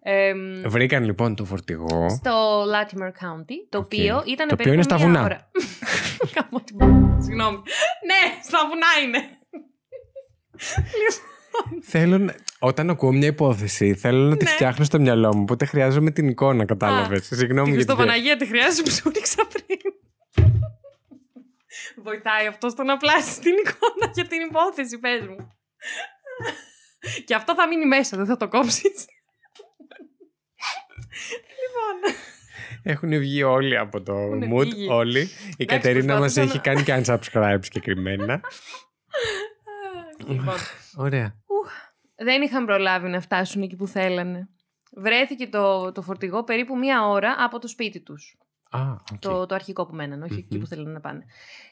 [0.03, 2.09] Εμ, Βρήκαν λοιπόν το φορτηγό.
[2.11, 3.85] στο Latimer County, το Οκ.
[3.85, 5.23] οποίο ήταν Το οποίο περίπου είναι στα μία βουνά.
[5.23, 5.51] ώρα.
[6.33, 7.57] Κάνω την- Συγγνώμη.
[8.07, 9.29] Ναι, στα βουνά είναι.
[11.83, 12.35] Θέλω να...
[12.59, 14.51] Όταν ακούω μια υπόθεση, θέλω να τη Ναι.
[14.51, 15.41] φτιάχνω στο μυαλό μου.
[15.43, 17.27] Οπότε χρειάζομαι την εικόνα, κατάλαβες.
[17.27, 17.95] Συγγνώμη Τη για την.
[17.95, 19.79] Χριστοπαναγία τη χρειάζεσαι που σου ρίξα πριν.
[22.03, 25.53] Βοηθάει αυτό στο να πλάσει την εικόνα για την υπόθεση, πες μου.
[27.25, 29.05] Και αυτό θα μείνει μέσα, δεν θα το κόψεις.
[31.95, 32.15] Λοιπόν,
[32.83, 34.89] Έχουν βγει όλοι από το Έχουν mood, φύγει.
[34.91, 35.29] όλοι.
[35.57, 38.41] Η Κατερίνα μας προσπάθησα έχει να- κάνει και unsubscribe συγκεκριμένα.
[40.27, 40.55] λοιπόν,
[40.97, 41.35] Ωραία.
[42.17, 44.49] δεν είχαν προλάβει να φτάσουν εκεί που θέλανε.
[44.97, 48.39] Βρέθηκε το, το φορτηγό περίπου μία ώρα από το σπίτι τους.
[48.71, 48.81] Α,
[49.13, 49.19] οκ.
[49.19, 50.61] Το, το αρχικό που μέναν, όχι εκεί Μμμ.
[50.61, 51.25] που θέλανε να πάνε.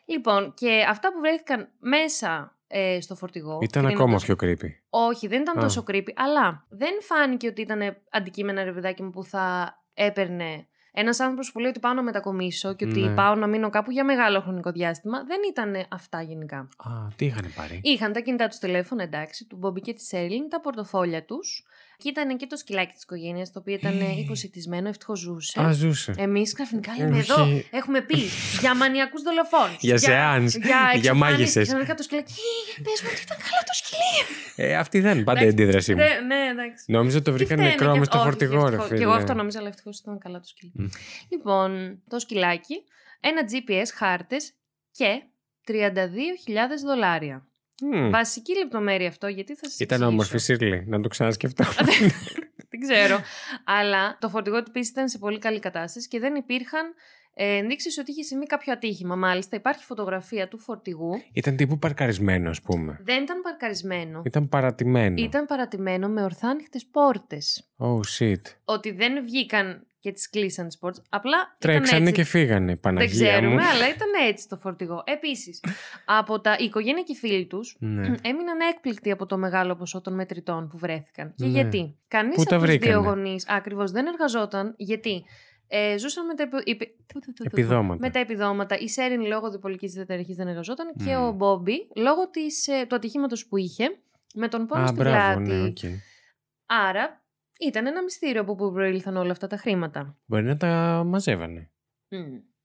[0.05, 3.59] Λοιπόν, και αυτά που βρέθηκαν μέσα ε, στο φορτηγό.
[3.62, 4.70] Ήταν κρίνοντας- ακόμα πιο creepy.
[4.90, 5.61] Όχι, δεν ήταν Α.
[5.61, 11.20] τόσο creepy, αλλά δεν φάνηκε ότι ήταν αντικείμενα ρε παιδάκι μου που θα έπαιρνε ένας
[11.20, 13.14] άνθρωπος που λέει ότι πάω να μετακομίσω και ότι Ναι.
[13.14, 15.24] πάω να μείνω κάπου για μεγάλο χρονικό διάστημα.
[15.24, 16.56] Δεν ήταν αυτά γενικά.
[16.76, 20.48] Α, τι είχαν πάρει; Είχαν τα κινητά τους τηλέφωνα, εντάξει, του Μπόμπι και της Σέρλιν,
[20.48, 21.64] τα πορτοφόλια τους.
[21.98, 24.04] Και ήταν και το σκυλάκι της οικογένειας, το οποίο ήταν Ε.
[24.18, 25.61] υποσυτισμένο, ευτυχώς ζούσε.
[25.61, 26.14] Α, ζούσε.
[26.18, 27.30] Εμείς ξαφνικά λέμε Όχι.
[27.32, 28.18] εδώ, έχουμε πει
[28.61, 29.76] για μανιακούς δολοφόνους.
[29.80, 30.54] Για σεάνς,
[31.00, 31.66] για μάγισσες.
[31.66, 32.32] Ξαφνικά το σκυλάκι.
[32.82, 34.68] Πες μου ότι ήταν καλά το σκυλί.
[34.68, 35.98] Ε, αυτή δεν είναι πάντα η Εντάξει, αντίδρασή μου.
[36.00, 36.85] Ναι, ναι, εντάξει.
[36.92, 38.28] Νόμιζα το Τι βρήκαν φταίνε νεκρό και μες στο αυτό.
[38.30, 38.87] φορτηγό, Όχι, ρε ευτυχώς.
[38.87, 38.98] φίλε.
[38.98, 40.72] Και εγώ αυτό νόμιζα, αλλά ευτυχώς ήταν καλά το σκυλί.
[40.74, 40.87] Μμ.
[41.28, 42.74] Λοιπόν, το σκυλάκι,
[43.20, 44.52] ένα GPS χάρτες
[44.90, 45.22] και
[45.64, 47.46] 32.000 δολάρια.
[47.83, 48.11] Μμ.
[48.11, 51.65] Βασική λεπτομέρεια αυτό, γιατί θα σα Ήταν όμορφη Σίρλι, να το ξανασκεφτώ.
[52.71, 53.21] Δεν ξέρω.
[53.65, 56.95] Αλλά το φορτηγό του επίση ήταν σε πολύ καλή κατάσταση και δεν υπήρχαν
[57.39, 59.17] ε, ενδείξεις ότι είχε συμβεί κάποιο ατύχημα.
[59.17, 61.23] Μάλιστα, υπάρχει φωτογραφία του φορτηγού.
[61.33, 63.01] Ήταν τύπου παρκαρισμένο, ας πούμε.
[63.03, 64.23] Δεν ήταν παρκαρισμένο.
[64.25, 65.23] Ήταν παρατημένο.
[65.23, 67.71] Ήταν παρατημένο με ορθάνυχτε πόρτες.
[67.79, 68.41] Oh shit.
[68.65, 71.03] Ότι δεν βγήκαν και τις κλείσαν τις πόρτες.
[71.09, 71.37] Απλά.
[71.38, 72.12] ήταν Τρέξανε έτσι.
[72.12, 73.69] και φύγανε, Δεν Παναγία ξέρουμε, μου.
[73.69, 75.03] αλλά ήταν έτσι το φορτηγό.
[75.07, 75.61] Επίσης,
[76.05, 78.07] από τα η οικογένεια και οι φίλοι τους Ναι.
[78.31, 81.35] έμειναν έκπληκτοι από το μεγάλο ποσό των μετρητών που βρέθηκαν.
[81.37, 81.51] Και Ναι.
[81.51, 84.75] γιατί; Κανείς Πού τα από τους δύο βρήκανε; γονείς ακριβώς δεν εργαζόταν.
[84.77, 85.25] Γιατί;
[85.69, 86.95] Ε, ζούσαν με τα, επι- επι-
[87.45, 88.01] Επιδόματα.
[88.01, 88.79] με τα επιδόματα.
[88.79, 91.25] Η Σέριν λόγω διπολική διαταραχής δεν εργαζόταν και Μμμ.
[91.27, 93.85] ο Μπόμπι λόγω της, ε, του ατυχήματος που είχε
[94.35, 95.53] με τον πόνο Α, στην μπράβο, πλάτη.
[95.61, 95.79] ναι, οκ.
[96.66, 97.25] Άρα
[97.61, 100.16] ήταν ένα μυστήριο από πού προήλθαν όλα αυτά τα χρήματα.
[100.27, 101.71] Μπορεί να τα μαζεύανε.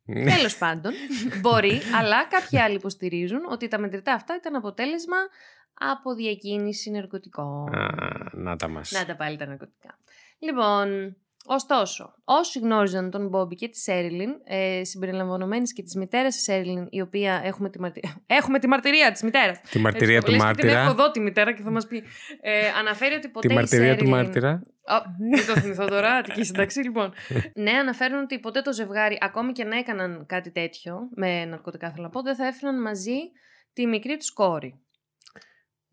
[0.06, 0.94] Τέλος πάντων,
[1.42, 5.18] μπορεί, αλλά κάποιοι άλλοι υποστηρίζουν ότι τα μετρητά αυτά ήταν αποτέλεσμα
[5.74, 7.76] από διακίνηση ναρκωτικών.
[7.76, 7.90] Α,
[8.32, 8.92] να τα μας.
[8.92, 9.98] Να τα πάλι τα ναρκωτικά.
[10.40, 16.44] Λοιπόν, ωστόσο, όσοι γνώριζαν τον Μπόμπι και τη Σέριλιν, ε, συμπεριλαμβανομένης και της μητέρας της
[16.44, 18.02] Σέριλιν, η οποία έχουμε τη, μαρτι...
[18.40, 19.60] έχουμε τη μαρτυρία της μητέρας.
[19.70, 20.82] Τη μαρτυρία του Την έχω μάρτυρα.
[20.82, 22.04] εδώ τη μητέρα και θα μας πει.
[22.42, 24.64] Ε, αναφέρει ότι ποτέ Τη η μαρτυρία του Σέριλιν- μάρτυρα.
[24.90, 24.94] Ω,
[25.30, 27.14] μην το θυμηθώ τώρα, Αττική σύνταξη, λοιπόν.
[27.56, 32.04] ναι, αναφέρουν ότι ποτέ το ζευγάρι, ακόμη και να έκαναν κάτι τέτοιο, με ναρκωτικά θέλω
[32.04, 33.18] να πω, δεν θα έφεραν μαζί
[33.74, 34.80] τη μικρή τους κόρη.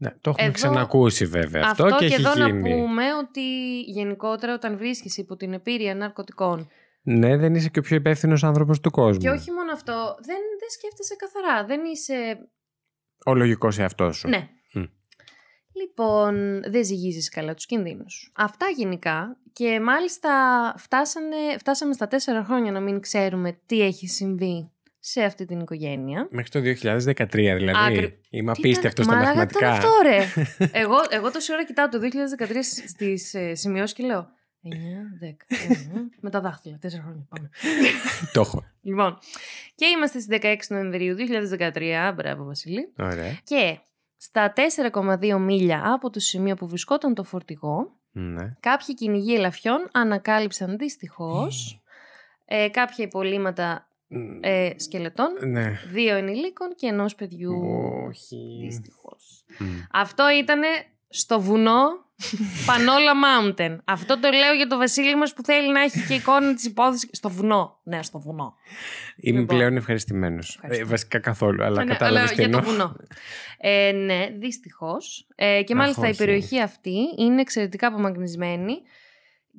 [0.01, 2.71] Ναι, το έχουμε Εδώ- ξανακούσει βέβαια αυτό, Αυτό, και, και έχει εδώ γίνει.
[2.71, 6.69] να πούμε ότι γενικότερα όταν βρίσκεσαι υπό την επίρρεια ναρκωτικών.
[7.03, 9.21] Ναι, δεν είσαι και ο πιο υπεύθυνος άνθρωπος του κόσμου.
[9.23, 9.93] Και όχι μόνο αυτό,
[10.25, 11.65] δεν, δεν σκέφτεσαι καθαρά.
[11.67, 12.39] Δεν είσαι.
[13.25, 14.29] Ο λογικός εαυτός σου.
[14.29, 14.49] Ναι.
[14.73, 14.83] Μμ.
[15.73, 18.33] Λοιπόν, δεν ζυγίζεις καλά τους κινδύνους.
[18.37, 20.31] Αυτά γενικά και μάλιστα
[20.77, 26.29] φτάσανε, φτάσαμε στα τέσσερα χρόνια να μην ξέρουμε τι έχει συμβεί σε αυτή την οικογένεια.
[26.31, 27.93] Μέχρι το 2013 δηλαδή.
[27.99, 29.59] Άκρη- Είμαι Τι απίστευτος ήταν- στα μαλάκα μαθηματικά.
[29.67, 30.25] ήταν αυτό ρε;
[30.83, 32.57] εγώ, εγώ τόση ώρα κοιτάω το 2013
[32.89, 34.29] στις ε, σημειώσεις και λέω
[34.65, 35.75] 9, 10, ε,
[36.21, 37.51] με τα δάχτυλα, τέσσερα χρόνια πάμε.
[38.33, 38.65] το έχω.
[38.83, 39.19] Λοιπόν,
[39.75, 41.17] και είμαστε στις 16 Νοεμβρίου
[41.75, 43.39] 2013, μπράβο Βασίλη, Ωραία.
[43.45, 43.79] και
[44.17, 48.49] στα 4,2 μίλια από το σημείο που βρισκόταν το φορτηγό, Ναι.
[48.61, 51.83] κάποιοι κυνηγοί ελαφιών ανακάλυψαν δυστυχώς
[52.45, 53.88] ε, κάποια υπολείμματα
[54.41, 55.81] ε, σκελετών, Ναι.
[55.93, 57.53] δύο ενηλίκων και ενός παιδιού.
[58.09, 58.59] Όχι.
[58.65, 59.45] Δυστυχώς.
[59.59, 59.67] Μμ.
[59.93, 60.61] Αυτό ήταν
[61.09, 62.07] στο βουνό
[62.67, 63.77] Πανόλα Mountain.
[63.85, 67.09] Αυτό το λέω για το Βασίλη μας που θέλει να έχει και εικόνα της υπόθεσης.
[67.13, 67.79] Στο βουνό.
[67.83, 68.55] Ναι, στο βουνό.
[69.17, 69.57] Είμαι Λοιπόν.
[69.57, 70.55] πλέον ευχαριστημένος.
[70.55, 70.87] Ευχαριστώ.
[70.87, 72.71] βασικά καθόλου, αλλά Ναι, κατάλαβες τι για το εννοώ.
[72.73, 72.97] βουνό.
[73.59, 75.27] Ε, ναι, δυστυχώς.
[75.35, 76.19] Ε, και Αχ, μάλιστα η όχι.
[76.19, 78.75] περιοχή αυτή είναι εξαιρετικά απομακρυνσμένη.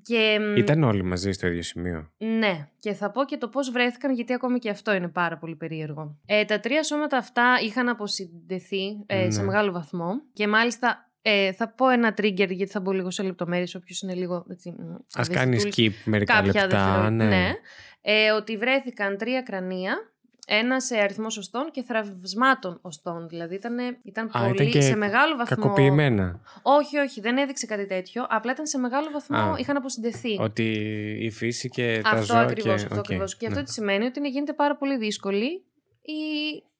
[0.04, 2.12] Και, μ, Ήταν όλοι μαζί στο ίδιο σημείο.
[2.18, 5.56] Ναι, και θα πω και το πώς βρέθηκαν, γιατί ακόμη και αυτό είναι πάρα πολύ
[5.56, 6.18] περίεργο.
[6.26, 9.46] Ε, τα τρία σώματα αυτά είχαν αποσυνδεθεί ε, σε Ναι.
[9.46, 13.76] μεγάλο βαθμό και μάλιστα ε, θα πω ένα trigger γιατί θα μπω λίγο σε λεπτομέρειες
[13.76, 15.30] όποιος είναι λίγο έτσι, μ, Α ευαίσθητούλης.
[15.30, 16.68] κάνεις skip μερικά κάποια λεπτά.
[16.68, 17.26] δευτερόλεπτα.
[17.26, 17.52] Ναι.
[18.02, 19.98] Ε, ότι βρέθηκαν τρία κρανία,
[20.52, 23.28] ένα σε αριθμό οστών και θραυσμάτων οστών.
[23.28, 25.64] Δηλαδή ήταν, ήταν Α, πολύ ήταν και σε μεγάλο βαθμό.
[25.64, 26.42] Κακοποιημένα.
[26.62, 28.26] Όχι, όχι, δεν έδειξε κάτι τέτοιο.
[28.30, 29.56] Απλά ήταν σε μεγάλο βαθμό, Α.
[29.58, 30.38] είχαν αποσυνδεθεί.
[30.40, 30.64] Ότι
[31.22, 32.40] η φύση και τα Αυτό ζώα.
[32.40, 32.76] ακριβώς.
[32.80, 32.84] και...
[32.86, 33.38] αυτό οκ, ακριβώς.
[33.38, 33.54] Και ναι.
[33.54, 35.46] αυτό τι σημαίνει ότι είναι- γίνεται πάρα πολύ δύσκολη
[36.02, 36.22] η,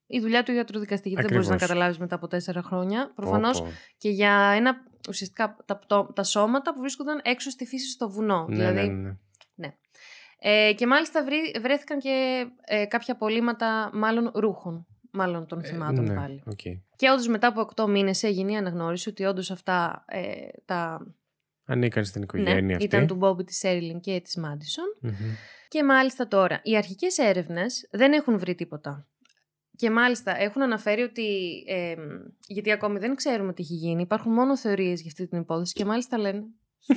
[0.06, 1.08] η δουλειά του ιατροδικαστή.
[1.08, 1.72] Γιατί δεν μπορείς να Ακριβώς.
[1.76, 3.06] καταλάβεις μετά από τέσσερα χρόνια.
[3.06, 3.68] Πω, Προφανώς πω.
[3.98, 4.74] και για ένα.
[5.08, 8.46] Ουσιαστικά τα, το- τα σώματα που βρίσκονταν έξω στη φύση στο βουνό.
[8.48, 9.10] Ναι, δηλαδή, ναι,
[9.54, 9.74] ναι.
[10.42, 14.86] Ε, και μάλιστα βρή- βρέθηκαν και ε, κάποια απομεινάρια μάλλον ρούχων.
[15.12, 16.42] Μάλλον των θυμάτων ναι, πάλι.
[16.46, 16.60] οκ.
[16.96, 20.22] Και όντως μετά από 8 μήνες έγινε η αναγνώριση ότι όντως αυτά ε,
[20.64, 21.06] τα.
[21.64, 22.84] Ανήκαν στην οικογένεια Ναι, αυτή.
[22.84, 24.84] ήταν του Μπόμπι, της Σέριλιν και της Μάντισον.
[25.00, 25.12] Μμμ.
[25.68, 29.08] Και μάλιστα τώρα, οι αρχικές έρευνες δεν έχουν βρει τίποτα.
[29.76, 31.50] Και μάλιστα έχουν αναφέρει ότι.
[31.66, 31.94] Ε,
[32.46, 34.02] γιατί ακόμη δεν ξέρουμε τι έχει γίνει.
[34.02, 36.42] Υπάρχουν μόνο θεωρίες για αυτή την υπόθεση και μάλιστα λένε.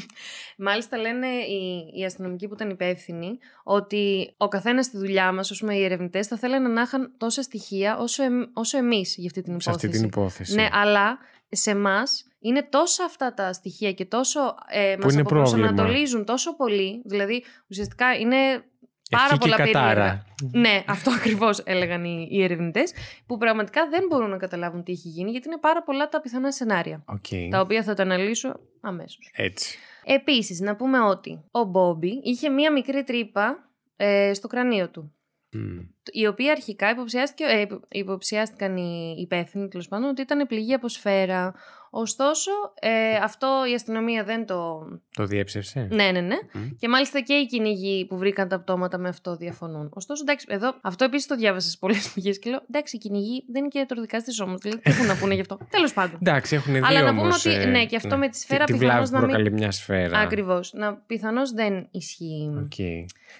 [0.66, 5.70] μάλιστα λένε οι, οι αστυνομικοί που ήταν υπεύθυνοι ότι ο καθένας στη δουλειά μας, ω
[5.70, 9.52] οι ερευνητές, θα θέλανε να είχαν τόσα στοιχεία όσο, εμ, όσο εμείς για αυτή την
[9.52, 9.78] υπόθεση.
[9.78, 10.54] Σε αυτή την υπόθεση.
[10.54, 15.22] Ναι, αλλά σε εμάς είναι τόσα αυτά τα στοιχεία και τόσο ε, Που μας είναι
[15.22, 15.66] πρόβλημα.
[15.66, 17.02] αποπροσανατολίζουν τόσο πολύ.
[17.04, 18.64] Δηλαδή, ουσιαστικά είναι
[19.10, 19.80] πάρα Ευχή και πολλά περίεργα.
[19.88, 20.24] κατάρα.
[20.52, 22.92] Ναι, αυτό ακριβώς έλεγαν οι, οι ερευνητές,
[23.26, 26.52] που πραγματικά δεν μπορούν να καταλάβουν τι έχει γίνει, γιατί είναι πάρα πολλά τα πιθανά
[26.52, 27.02] σενάρια.
[27.06, 27.26] Οκ.
[27.50, 29.30] Τα οποία θα τα αναλύσω αμέσως.
[29.32, 29.78] Έτσι.
[30.04, 35.14] Επίσης, να πούμε ότι ο Μπόμπι είχε μία μικρή τρύπα ε, στο κρανίο του.
[35.52, 35.78] Μμ.
[36.12, 40.88] Η οποία αρχικά υποψιάστηκε, ε, υπο- υποψιάστηκαν οι υπεύθυνοι τέλος πάντων ότι ήταν πληγή από
[40.88, 41.54] σφαίρα.
[41.92, 42.50] Ωστόσο,
[42.80, 44.86] ε, αυτό η αστυνομία δεν το.
[45.14, 45.88] Το διέψευσε.
[45.90, 46.36] Ναι, ναι, ναι.
[46.52, 46.68] Μμ.
[46.78, 49.90] Και μάλιστα και οι κυνηγοί που βρήκαν τα πτώματα με αυτό διαφωνούν.
[49.94, 53.44] Ωστόσο, εντάξει, εδώ αυτό επίσης το διάβασα σε πολλές πηγές και λέω: Εντάξει, οι κυνηγοί
[53.48, 54.54] δεν είναι και ιατροδικαστές όμως.
[54.56, 55.58] Δηλαδή, τι έχουν να πούνε γι' αυτό.
[55.70, 56.18] Τέλος πάντων.
[56.22, 58.64] Εντάξει, έχουν δει Αλλά να πούμε όμως, ότι, ε, ναι, και αυτό με τη σφαίρα
[58.64, 60.18] τη, τη πιθανώς βλάβη που να μην- προκαλεί μια σφαίρα.
[60.18, 60.72] Ακριβώς.
[60.72, 62.50] Να πιθανώς δεν ισχύει.
[62.64, 62.74] Οκ.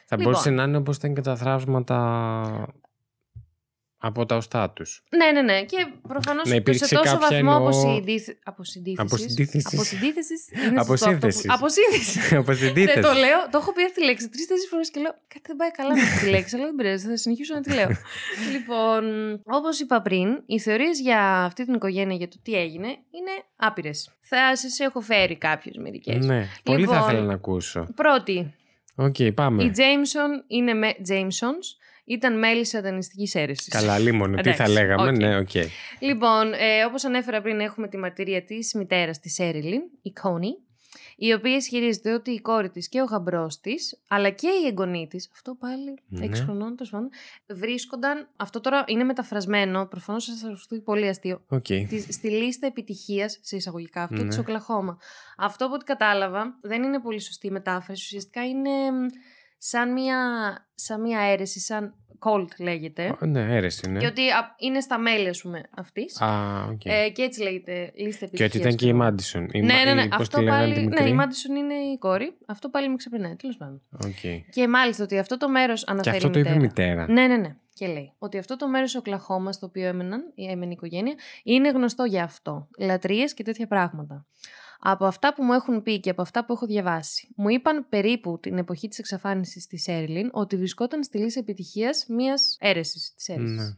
[0.07, 0.33] Θα Λοιπόν.
[0.33, 1.99] μπορούσε να είναι όπως ήταν και τα θραύσματα
[4.03, 5.05] από τα οστά τους.
[5.17, 5.63] Ναι, ναι, ναι.
[5.65, 8.29] Και προφανώς Να υπήρξε σε τόσο κάποια βαθμό εννοώ- αποσυντήθ...
[8.45, 9.01] αποσυντήθησης.
[9.13, 9.73] Αποσυντήθησης.
[9.75, 11.51] Αποσυντήθησης είναι σωστό αυτό που- Αποσύνθεσης.
[11.51, 12.33] Αποσύνθεσης.
[12.43, 13.01] από την Ναι, αντίθεση.
[13.01, 15.71] το λέω, το έχω πει αυτή τη λέξη τρεις-τέσσερις φορές και λέω κάτι δεν πάει
[15.71, 17.89] καλά με αυτή τη λέξη, αλλά δεν πειράζει, θα συνεχίσω να τη λέω.
[18.55, 19.03] λοιπόν,
[19.45, 24.11] όπως είπα πριν, οι θεωρίες για αυτή την οικογένεια για το τι έγινε είναι άπειρες.
[24.21, 26.27] Θα σας έχω φέρει κάποιες μερικές.
[26.27, 27.87] Ναι, πολύ θα Λοιπόν, ήθελα να ακούσω.
[27.95, 28.55] Πρώτη,
[28.95, 29.63] Οκ, πάμε.
[29.65, 31.67] η Jameson είναι με Jamesons,
[32.05, 33.69] ήταν μέλη σατανιστικής αίρεσης.
[33.69, 35.09] Καλά, αλίμονο, τι θα Εντάξει, λέγαμε.
[35.09, 35.17] οκ.
[35.17, 35.51] Ναι, οκ.
[35.99, 40.55] Λοιπόν, ε, όπως ανέφερα πριν, έχουμε τη μαρτυρία της μητέρας της Σέριλιν, η Κόνι,
[41.17, 45.07] η οποία ισχυρίζεται ότι η κόρη της και ο γαμπρός της, αλλά και η εγγονή
[45.11, 46.25] της, αυτό πάλι Ναι.
[46.27, 47.09] 6 χρονών τέλος πάντων,
[47.47, 51.63] βρίσκονταν, αυτό τώρα είναι μεταφρασμένο, προφανώς σας θα σας πει πολύ αστείο, Οκ.
[51.63, 54.29] της- στη λίστα επιτυχίας, σε εισαγωγικά αυτό, Ναι.
[54.29, 54.99] της Οκλαχόμα.
[55.37, 59.07] Αυτό από ό,τι κατάλαβα δεν είναι πολύ σωστή η μετάφραση, ουσιαστικά είναι μ,
[59.63, 60.19] σαν μια,
[60.75, 61.95] σαν μια αίρεση, σαν
[62.27, 63.17] cult λέγεται.
[63.21, 63.99] Ναι, αίρεση, ναι.
[63.99, 66.21] Και ότι α, είναι στα μέλη, ας πούμε, αυτής.
[66.21, 66.85] Α, οκ.
[66.85, 68.47] Ε, και έτσι λέγεται λίστα Και επιτυχίας.
[68.47, 69.49] ότι ήταν και η Μάντισον.
[69.53, 70.03] Η Ναι, Μα- ναι, ναι.
[70.03, 70.85] η- πώς Αυτό τη λέγανε τη πάλι.
[70.85, 72.37] Ναι, μικρή; η Μάντισον είναι η κόρη.
[72.47, 73.37] Αυτό πάλι με ξεπερνάει.
[73.37, 73.83] Τέλος πάντων.
[74.05, 74.51] Οκ.
[74.51, 76.17] Και μάλιστα ότι αυτό το μέρος Και αναφέρει.
[76.17, 76.89] αυτό η το είπε η μητέρα.
[77.03, 77.13] μητέρα.
[77.13, 77.57] Ναι, ναι, ναι.
[77.75, 81.71] Και λέει ότι αυτό το μέρος Οκλαχόμας στο οποίο έμεναν, η έμενε η οικογένεια, είναι
[81.71, 82.69] γνωστό για αυτό.
[82.79, 84.27] Λατρείες και τέτοια πράγματα.
[84.83, 88.39] Από αυτά που μου έχουν πει και από αυτά που έχω διαβάσει, μου είπαν περίπου
[88.41, 93.55] την εποχή της εξαφάνισης της Έρλιν ότι βρισκόταν στη λύση επιτυχίας μιας αίρεσης της αίρεση.
[93.55, 93.75] Ναι.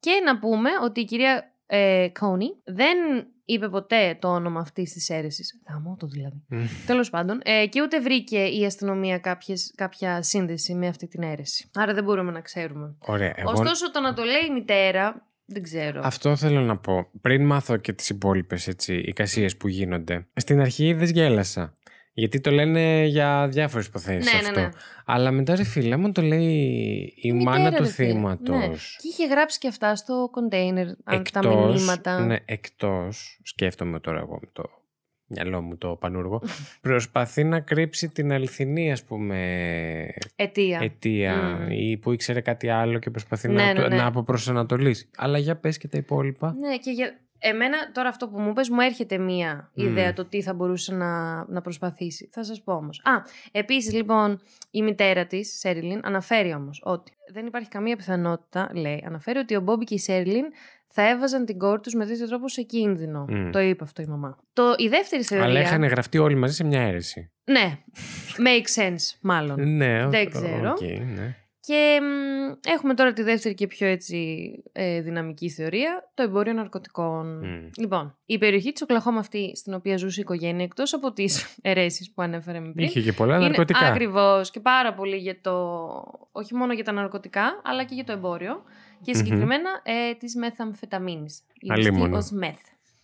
[0.00, 2.96] Και να πούμε ότι η κυρία ε, Κόνη δεν
[3.44, 5.60] είπε ποτέ το όνομα αυτής της αίρεσης.
[5.68, 6.44] Γαμώ το δηλαδή.
[6.48, 6.64] Μμ.
[6.86, 7.40] Τέλος πάντων.
[7.44, 11.70] Ε, και ούτε βρήκε η αστυνομία κάποιες, κάποια σύνδεση με αυτή την αίρεση.
[11.74, 12.94] Άρα δεν μπορούμε να ξέρουμε.
[12.98, 13.32] Ωραία.
[13.36, 16.00] Εγώ Ωστόσο, το να το λέει η μητέρα, δεν ξέρω.
[16.04, 17.06] Αυτό θέλω να πω.
[17.20, 20.26] Πριν μάθω και τις υπόλοιπες έτσι, εικασίες που γίνονται.
[20.34, 21.72] Στην αρχή δεν γέλασα.
[22.12, 24.60] Γιατί το λένε για διάφορες υποθέσεις Ναι, ναι, αυτό.
[24.60, 24.68] ναι.
[25.04, 28.08] Αλλά μετά ρε φίλε, άμα το λέει η, μητέρα, μάνα του ρε φίλε.
[28.08, 28.56] θύματος.
[28.58, 28.66] Ναι.
[28.66, 32.20] Και είχε γράψει και αυτά στο κοντέινερ, αν τα Εκτός, μηνύματα.
[32.24, 34.62] ναι, εκτός, σκέφτομαι τώρα εγώ με το
[35.28, 36.42] μυαλό μου το πανούργο,
[36.80, 39.38] προσπαθεί να κρύψει την αληθινή ας πούμε
[40.36, 40.78] Αιτία.
[40.82, 41.70] αιτία Μμ.
[41.70, 43.96] ή που ήξερε κάτι άλλο και προσπαθεί Ναι, να, ναι, το- ναι.
[43.96, 45.10] να αποπροσανατολίσει.
[45.16, 46.54] Αλλά για πες και τα υπόλοιπα.
[46.58, 47.18] Ναι, και για...
[47.38, 49.84] εμένα τώρα αυτό που μου πες μου έρχεται μία Μμ.
[49.86, 52.28] ιδέα το τι θα μπορούσε να, να προσπαθήσει.
[52.32, 53.00] Θα σας πω όμως.
[53.04, 53.12] Α,
[53.52, 59.38] επίσης λοιπόν η μητέρα της, Σέριλιν, αναφέρει όμως ότι δεν υπάρχει καμία πιθανότητα, λέει, αναφέρει
[59.38, 60.44] ότι ο Μπόμπι και η Σέριλιν
[60.88, 63.24] θα έβαζαν την κόρη τους με τέτοιο τρόπο σε κίνδυνο.
[63.28, 63.50] Μμ.
[63.50, 64.38] Το είπε αυτό η μαμά.
[64.52, 65.46] Το, η δεύτερη θεωρία...
[65.46, 67.30] Αλλά είχαν γραφτεί όλοι μαζί σε μια αίρεση.
[67.44, 67.78] Ναι,
[68.36, 69.76] makes sense μάλλον.
[69.76, 70.70] Ναι, Δεν οκ, ξέρω.
[70.70, 70.80] οκ,
[71.14, 71.36] ναι.
[71.60, 77.38] Και μ, έχουμε τώρα τη δεύτερη και πιο έτσι ε, δυναμική θεωρία, το εμπόριο ναρκωτικών.
[77.38, 77.68] Μμ.
[77.76, 82.12] Λοιπόν, η περιοχή της Οκλαχόμα αυτή στην οποία ζούσε η οικογένεια, εκτός από τις αιρέσεις
[82.12, 83.86] που ανέφεραμε πριν, Είχε και πολλά είναι ναρκωτικά.
[83.86, 85.54] ακριβώς και πάρα πολύ για το,
[86.32, 88.62] όχι μόνο για τα ναρκωτικά, αλλά και για το εμπόριο
[89.02, 89.18] και Μμμ.
[89.24, 92.16] συγκεκριμένα ε, της μεθαμφεταμίνης, η γνωστή Αλίμονο.
[92.16, 92.58] ως μεθ.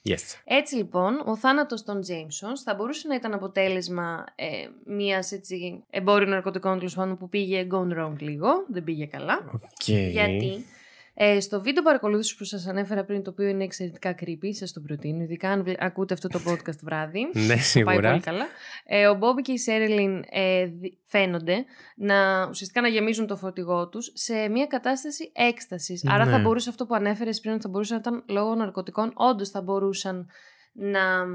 [0.08, 0.40] Yes.
[0.44, 4.46] Έτσι λοιπόν, ο θάνατος των Τζέιμσονς θα μπορούσε να ήταν αποτέλεσμα ε,
[4.86, 9.38] μιας έτσι, εμπόριου ναρκωτικών τέλος πάντων που πήγε gone wrong λίγο, δεν πήγε καλά.
[9.54, 9.88] Οκ.
[9.88, 10.66] Γιατί
[11.14, 14.80] ε, στο βίντεο παρακολούθησης που σας ανέφερα πριν, το οποίο είναι εξαιρετικά creepy, σας το
[14.80, 17.20] προτείνω, ειδικά αν βλέ- ακούτε αυτό το podcast βράδυ.
[17.34, 18.08] Ναι, Πάει σίγουρα.
[18.10, 18.46] πολύ καλά.
[18.84, 21.64] Ε, ο Μπόμπι και η Σέριλιν ε, δι- φαίνονται
[21.96, 26.04] να ουσιαστικά να γεμίζουν το φορτηγό τους σε μια κατάσταση έκστασης.
[26.06, 26.30] Άρα Ναι.
[26.30, 29.62] θα μπορούσε αυτό που ανέφερες πριν ότι θα μπορούσε να ήταν λόγω ναρκωτικών, όντως θα
[29.62, 30.26] μπορούσαν
[30.72, 31.30] να, μ,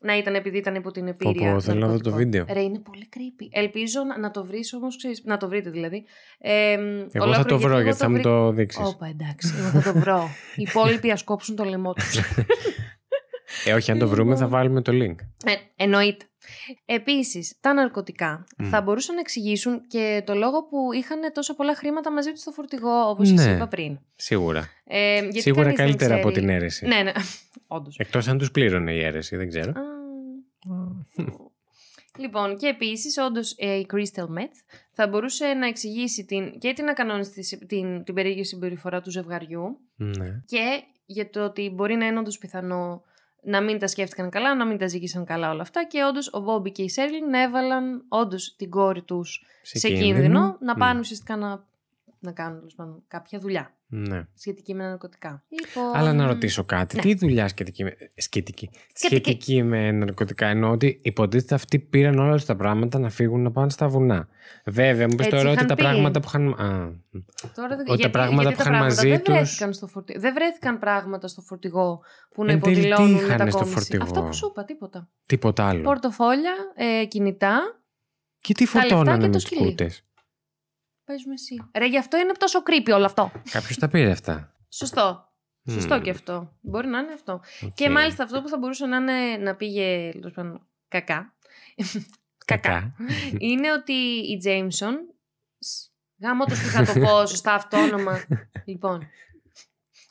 [0.00, 1.52] να ήταν επειδή ήταν υπό την Πω, επίρρεια.
[1.52, 2.18] πω, θέλω να δω το ναρκωτικών.
[2.18, 2.44] βίντεο.
[2.52, 3.48] Ρε, είναι πολύ creepy.
[3.50, 6.04] Ελπίζω να, να το βρεις όμως, να το βρείτε δηλαδή.
[6.38, 6.76] Ε,
[7.12, 8.84] Εγώ θα το βρω γιατί θα μου το δείξεις.
[8.86, 10.28] Όπα, εντάξει, εγώ θα το βρω.
[10.56, 12.18] Οι υπόλοιποι α κόψουν το λαιμό τους.
[13.64, 14.58] Ε, όχι, αν το βρούμε θα Λοιπόν.
[14.58, 15.14] βάλουμε το link.
[15.44, 16.24] Ε, εννοείται.
[16.84, 18.68] Επίσης, τα ναρκωτικά Μμ.
[18.68, 22.50] θα μπορούσαν να εξηγήσουν και το λόγο που είχαν τόσα πολλά χρήματα μαζί τους στο
[22.50, 23.42] φορτηγό, όπως Ναι.
[23.42, 23.98] σα είπα πριν.
[24.16, 24.68] Σίγουρα.
[24.84, 26.86] Ε, γιατί Σίγουρα κανείς δεν καλύτερα από ξέρει- την αίρεση.
[26.86, 27.12] Ναι, ναι.
[27.66, 27.96] Όντως.
[27.98, 29.72] Εκτός αν τους πλήρωνε η αίρεση, δεν ξέρω.
[32.18, 34.56] λοιπόν, και επίσης, όντως η Crystal Meth
[34.92, 40.42] θα μπορούσε να εξηγήσει την, και την ακανόνιστη την, την περίεργη συμπεριφορά του ζευγαριού Ναι.
[40.46, 43.02] και για το ότι μπορεί να είναι όντως πιθανό
[43.46, 46.40] να μην τα σκέφτηκαν καλά, να μην τα ζήγησαν καλά όλα αυτά και όντως ο
[46.40, 50.78] Μπόμπι και η Σέρλιν να έβαλαν όντως την κόρη τους σε, κίνδυνο, να Μμ.
[50.78, 51.64] πάνε ουσιαστικά να,
[52.26, 54.26] να κάνουν τέλος πάντων, κάποια δουλειά Ναι.
[54.34, 55.44] σχετική με ναρκωτικά.
[55.48, 56.96] Λοιπόν, Αλλά να ρωτήσω κάτι.
[56.96, 57.02] ναι.
[57.02, 57.94] Τι δουλειά σχετική με.
[58.16, 58.70] Σχετική.
[58.94, 59.30] Σχετική.
[59.30, 60.46] Σχετική με ναρκωτικά.
[60.46, 64.28] Εννοώ ότι υποτίθεται αυτοί πήραν όλα τους τα πράγματα να φύγουν να πάνε στα βουνά.
[64.64, 65.82] Βέβαια, μου πεις Έτσι τώρα ότι είχαν τα πει.
[65.82, 66.48] πράγματα που είχαν.
[66.48, 66.90] Α,
[67.54, 70.20] Τώρα, Ότι τα πράγματα γιατί που τα είχαν πράγματα μαζί δεν τους- βρέθηκαν στο φορτηγό.
[70.20, 72.00] Δεν βρέθηκαν πράγματα στο φορτηγό
[72.34, 73.72] που να Εν τέλει, τι υποδηλώνουν είχανε στο μετακόμιση.
[73.74, 75.08] φορτηγό; Αυτό που σου είπα, τίποτα.
[75.26, 75.82] τίποτα άλλο.
[75.82, 77.80] Πορτοφόλια, ε, κινητά,
[78.40, 79.68] Και τι τα λεφτά φορτώνανε και με το του σκυλί.
[79.68, 79.90] κούτε.
[81.06, 81.56] Παίζουμε εσύ.
[81.78, 83.32] Ρε, γι' αυτό είναι τόσο creepy όλο αυτό.
[83.50, 84.54] Κάποιος τα πήρε αυτά.
[84.68, 85.24] Σωστό.
[85.70, 86.02] Σωστό Μμμ.
[86.02, 86.56] και αυτό.
[86.60, 87.40] Μπορεί να είναι αυτό.
[87.62, 87.72] Οκ.
[87.74, 91.34] Και μάλιστα αυτό που θα μπορούσε να, είναι, να πήγε τέλος πάντων, κακά.
[92.44, 92.94] Κακά.
[93.38, 93.92] είναι ότι
[94.32, 94.94] η Jameson.
[95.58, 95.90] Σ,
[96.22, 98.24] Γαμώτο τι θα το πω σωστά αυτό όνομα.
[98.64, 99.06] λοιπόν.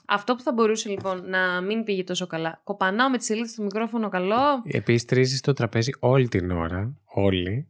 [0.07, 2.61] Αυτό που θα μπορούσε λοιπόν να μην πήγε τόσο καλά.
[2.63, 4.61] Κοπανάω με τη σελίδα στο μικρόφωνο καλό.
[4.63, 6.97] Επίσης, τρίζεις το τραπέζι όλη την ώρα.
[7.05, 7.69] Όλοι.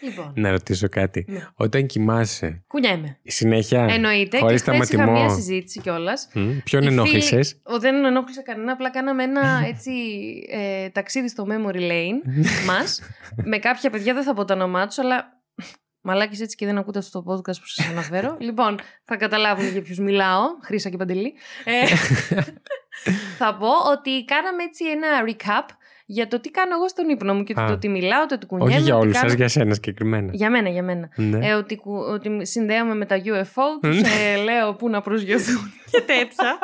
[0.00, 0.32] Λοιπόν.
[0.36, 1.24] Να ρωτήσω κάτι.
[1.28, 1.46] Ναι.
[1.54, 3.18] Όταν κοιμάσαι, Κουνιέμαι.
[3.24, 3.86] συνέχεια.
[3.90, 4.38] Εννοείται.
[4.38, 5.24] χωρίς και χθες είχα σταματημό.
[5.26, 6.28] μια συζήτηση κιόλας.
[6.34, 9.90] Μμ, Ποιον Οι ενόχλησες; φίλοι- Ο, δεν ενόχλησα κανένα, απλά κάναμε ένα έτσι
[10.50, 13.00] ε, ταξίδι στο memory lane μας
[13.44, 15.36] με κάποια παιδιά, δεν θα πω το όνομά τους, αλλά
[16.00, 18.36] μαλάκες έτσι και δεν ακούτε αυτό το podcast που σας αναφέρω.
[18.46, 21.34] λοιπόν, θα καταλάβουν για ποιους μιλάω, Χρύσα και Παντελή.
[21.64, 21.86] Ε,
[23.38, 25.66] θα πω ότι κάναμε έτσι ένα recap
[26.10, 27.66] για το τι κάνω εγώ στον ύπνο μου και Α.
[27.66, 28.72] το ότι μιλάω, το ότι κουνιέμαι.
[28.74, 30.30] Όχι για ότι όλους κάνω- σα, για σένα συγκεκριμένα.
[30.32, 31.08] Για μένα, για μένα.
[31.16, 31.48] Ναι.
[31.48, 36.00] Ε, ότι, κου- ότι συνδέομαι με τα UFO, τους ε, λέω πού να προσγειωθούν και
[36.00, 36.58] τέτοια.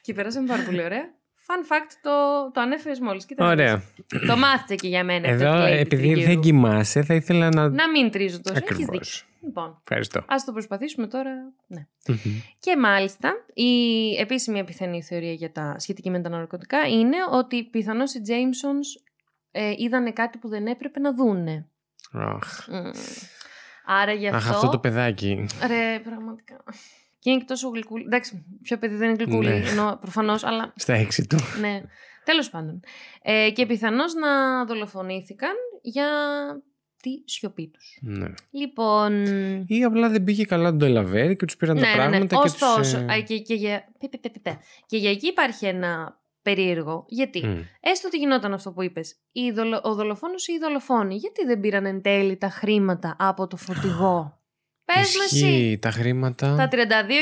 [0.00, 1.04] και περάσαμε πάρα πολύ ωραία.
[1.46, 2.10] Fun fact, το,
[2.52, 3.24] το ανέφερες μόλις.
[3.26, 3.76] Κοίτα να Ωραία.
[4.08, 4.26] δεις.
[4.26, 5.28] Το μάθετε και για μένα.
[5.28, 6.24] αυτό Εδώ, το Lady επειδή Trigger.
[6.26, 7.68] δεν κοιμάσαι, θα ήθελα να.
[7.68, 8.56] Να μην τρίζω τόσο.
[8.56, 8.98] Έχεις Ακριβώς.
[9.08, 9.26] δίκιο.
[9.44, 10.24] Λοιπόν, Ευχαριστώ.
[10.26, 11.30] ας το προσπαθήσουμε τώρα.
[11.66, 11.86] Ναι.
[12.08, 12.16] Μμμ.
[12.58, 13.72] Και μάλιστα, η
[14.20, 19.02] επίσημη επιθανή θεωρία για τα σχετική με τα ναρκωτικά είναι ότι πιθανώς οι Jamesons
[19.50, 21.66] ε, είδανε κάτι που δεν έπρεπε να δούνε.
[22.12, 22.68] Αχ.
[22.68, 22.90] Μμ.
[23.86, 24.38] Άρα γι' αυτό...
[24.50, 25.46] Αχ, αυτό το παιδάκι.
[25.66, 26.56] Ρε, πραγματικά.
[27.22, 28.04] Και είναι και τόσο γλυκούλη.
[28.04, 29.68] Εντάξει, ποιο παιδί δεν είναι γλυκούλη, Ναι.
[29.68, 31.36] εννοώ προφανώς, αλλά Στα έξι του.
[31.60, 31.82] ναι.
[32.24, 32.80] Τέλος πάντων.
[33.22, 35.50] Ε, και πιθανώς να δολοφονήθηκαν
[35.82, 36.06] για
[37.02, 37.98] τη σιωπή τους.
[38.02, 38.26] Ναι.
[38.50, 39.24] Λοιπόν.
[39.66, 42.00] Ή απλά δεν πήγε καλά το Ντελαβέρ και τους πήραν Ναι, τα ναι, ναι.
[42.08, 43.84] πράγματα και Ωστόσο, τους, ε, α, και, και, για...
[43.98, 44.58] πε, πε, πε, πε, πε.
[44.86, 47.04] και για εκεί υπάρχει ένα περίεργο.
[47.08, 47.60] Γιατί, μμ.
[47.80, 49.16] έστω ότι γινόταν αυτό που είπες,
[49.82, 54.41] ο δολοφόνος ή η δολοφόνοι, γιατί δεν πήραν εν τέλει τα χρήματα από το φορτηγό.
[54.94, 55.46] Πες με εσύ.
[55.46, 56.56] Ισχύει τα χρήματα.
[56.56, 56.76] Τα 32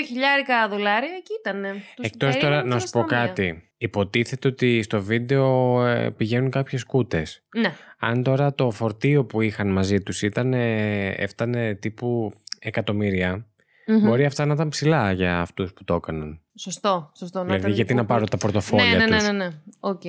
[0.06, 1.64] χιλιάρικα δολάρια εκεί ήταν.
[2.00, 3.64] Εκτός τώρα να σου πω κάτι.
[3.76, 7.42] Υποτίθεται ότι στο βίντεο ε, πηγαίνουν κάποιες κούτες.
[7.56, 7.72] Ναι.
[7.98, 13.46] Αν τώρα το φορτίο που είχαν μαζί τους ήταν, ε, έφτανε τύπου εκατομμύρια,
[13.86, 14.00] Μμμ.
[14.00, 16.40] μπορεί αυτά να ήταν ψιλά για αυτούς που το έκαναν.
[16.58, 17.38] Σωστό, σωστό.
[17.38, 19.50] να δηλαδή, ήταν γιατί λίγο να πάρω τα πορτοφόλια Ναι, ναι, τους; ναι, ναι, ναι.
[19.80, 20.02] Οκ.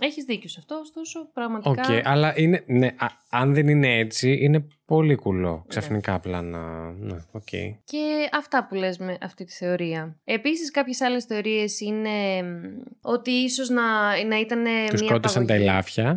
[0.00, 1.70] Έχεις δίκιο σε αυτό, ωστόσο, πραγματικά...
[1.70, 5.52] Οκ, αλλά είναι, ναι, α- αν δεν είναι έτσι, είναι πολύ κουλό.
[5.52, 5.62] Ναι.
[5.66, 6.90] Ξαφνικά απλά να.
[6.98, 7.48] Ναι, οκ.
[7.84, 10.16] Και αυτά που λες με αυτή τη θεωρία.
[10.24, 13.82] Επίσης, κάποιες άλλες θεωρίες είναι μ, ότι ίσως να,
[14.26, 15.70] να ήταν Τους μια σκότωσαν τα απαγωγή.
[15.70, 16.08] ελάφια.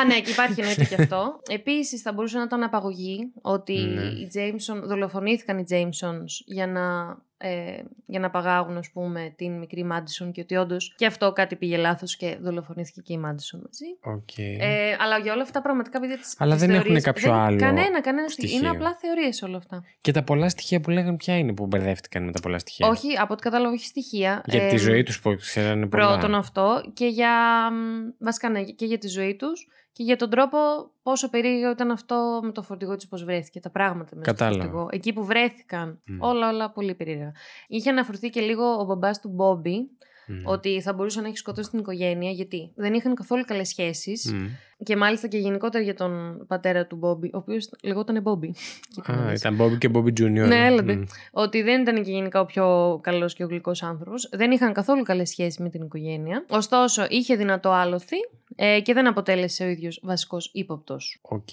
[0.00, 1.40] Α, ναι, και υπάρχει εννοείται και αυτό.
[1.48, 4.02] Επίσης, θα μπορούσε να ήταν απαγωγή ότι Ναι.
[4.02, 9.84] οι Jameson, δολοφονήθηκαν οι Jamesons για να, ε, για να παγάγουν, ας πούμε, την μικρή
[9.84, 14.16] Μάντισον και ότι όντως και αυτό κάτι πήγε λάθος και δολοφονήθηκε και η Μάντισον μαζί.
[14.18, 14.38] Οκ.
[14.38, 17.40] Ε, αλλά για όλα αυτά πραγματικά παιδιά τις, Αλλά τις δεν έχουν θεωρίες- κάποιο δεν-
[17.40, 18.56] άλλο Κανένα, κανένα στοιχείο.
[18.56, 18.86] Είναι στοιχείο.
[18.86, 19.84] απλά θεωρίες όλα αυτά.
[20.00, 23.16] Και τα πολλά στοιχεία που λέγανε ποια είναι που μπερδεύτηκαν με τα πολλά στοιχεία; Όχι,
[23.18, 24.42] από ό,τι κατάλαβα, όχι στοιχεία.
[24.46, 26.06] Για Ε, τη ζωή τους που ξέρανε πολλά.
[26.08, 27.30] Πρώτον αυτό και για,
[27.70, 30.58] μ, βασικά, ναι, και για τη ζωή τους και για τον τρόπο
[31.02, 34.62] πόσο περίεργο ήταν αυτό με το φορτηγό της πώς βρέθηκε, τα πράγματα μέσα Κατάλαβα.
[34.62, 34.88] στο φορτηγό.
[34.92, 36.22] Εκεί που βρέθηκαν, Μμ.
[36.22, 37.32] όλα όλα πολύ περίεργα.
[37.66, 39.90] Είχε αναφερθεί και λίγο ο μπαμπάς του Μπόμπι,
[40.26, 40.40] Μμ.
[40.44, 44.32] ότι θα μπορούσε να έχει σκοτώσει την οικογένεια, γιατί δεν είχαν καθόλου καλές σχέσεις.
[44.32, 44.46] Μμ.
[44.84, 48.54] Και μάλιστα και γενικότερα για τον πατέρα του Μπόμπι, ο οποίος λεγόταν Μπόμπι.
[48.94, 49.40] Κοίτα να Α, δεις.
[49.40, 50.46] ήταν Bobby και Bobby Junior.
[50.46, 50.94] Ναι, έλατε.
[50.96, 51.02] Μμ.
[51.30, 54.28] Ότι δεν ήταν και γενικά ο πιο καλός και ο γλυκός άνθρωπος.
[54.32, 56.44] Δεν είχαν καθόλου καλές σχέσεις με την οικογένεια.
[56.48, 58.16] Ωστόσο, είχε δυνατό άλλοθι
[58.56, 61.18] ε, και δεν αποτέλεσε ο ίδιος βασικός ύποπτος.
[61.22, 61.48] Οκ.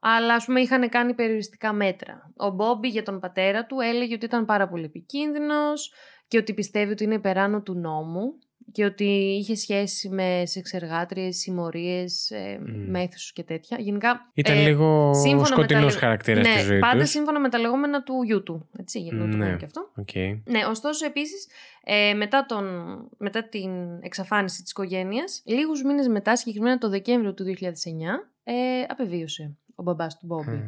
[0.00, 2.30] Αλλά ας πούμε είχαν κάνει περιοριστικά μέτρα.
[2.36, 5.92] Ο Μπόμπι για τον πατέρα του έλεγε ότι ήταν πάρα πολύ επικίνδυνος
[6.28, 8.34] και ότι πιστεύει ότι είναι υπεράνω του νόμου
[8.72, 9.04] και ότι
[9.40, 12.90] είχε σχέση με σεξεργάτριες, συμμορίες, ε, Μμ.
[12.90, 13.76] μέθυσους και τέτοια.
[13.80, 17.10] Γενικά, Ήταν ε, λίγο σύμφωνα με τα σκοτεινός λεγ- χαρακτήρας ναι, στη ζωή πάντα τους.
[17.10, 18.68] σύμφωνα με τα λεγόμενα του γιού του.
[18.78, 19.44] Έτσι, γιατί να το Ναι.
[19.44, 19.90] πούμε και αυτό.
[19.96, 20.14] Οκ.
[20.44, 21.46] Ναι, ωστόσο επίσης
[21.84, 22.64] ε, μετά, τον,
[23.18, 23.70] μετά την
[24.02, 28.54] εξαφάνιση της οικογένειας, λίγους μήνες μετά, συγκεκριμένα το Δεκέμβριο του 2009, ε,
[28.88, 30.50] απεβίωσε ο μπαμπάς του Μπόμπι.
[30.50, 30.62] Α.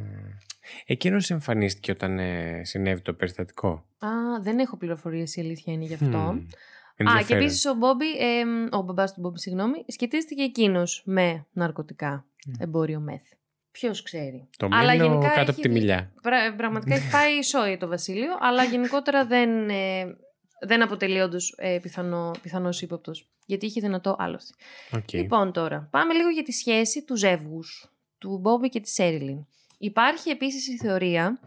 [0.86, 3.68] Εκείνος εμφανίστηκε όταν ε, συνέβη το περιστατικό;
[3.98, 4.08] Α,
[4.40, 6.06] δεν έχω πληροφορίες η αλήθεια είναι γι' αυτό.
[6.06, 6.28] Μμ.
[6.28, 6.38] Α,
[6.96, 7.42] και Ενδιαφέρον.
[7.42, 8.42] επίσης ο Μπόμπι, ε,
[8.76, 12.24] ο μπαμπάς του Μπόμπι, συγγνώμη, σχετίστηκε εκείνος με ναρκωτικά,
[12.58, 13.22] εμπόριο μεθ.
[13.72, 14.48] Ποιος ξέρει.
[14.58, 16.12] Το Αλλά μήλο γενικά κάτω έχει από τη δει- μιλιά.
[16.22, 20.04] Πρα- πραγματικά έχει πάει σόι το βασίλειο, αλλά γενικότερα δεν, ε,
[20.66, 24.52] δεν αποτελεί όντως ε, πιθανό, πιθανός ύποπτος, γιατί είχε δυνατό άλλοθι.
[24.90, 25.12] Οκ.
[25.12, 29.46] Λοιπόν τώρα, πάμε λίγο για τη σχέση του ζεύγους, του Μπόμπι και της Σέριλιν.
[29.82, 31.40] Υπάρχει επίσης η θεωρία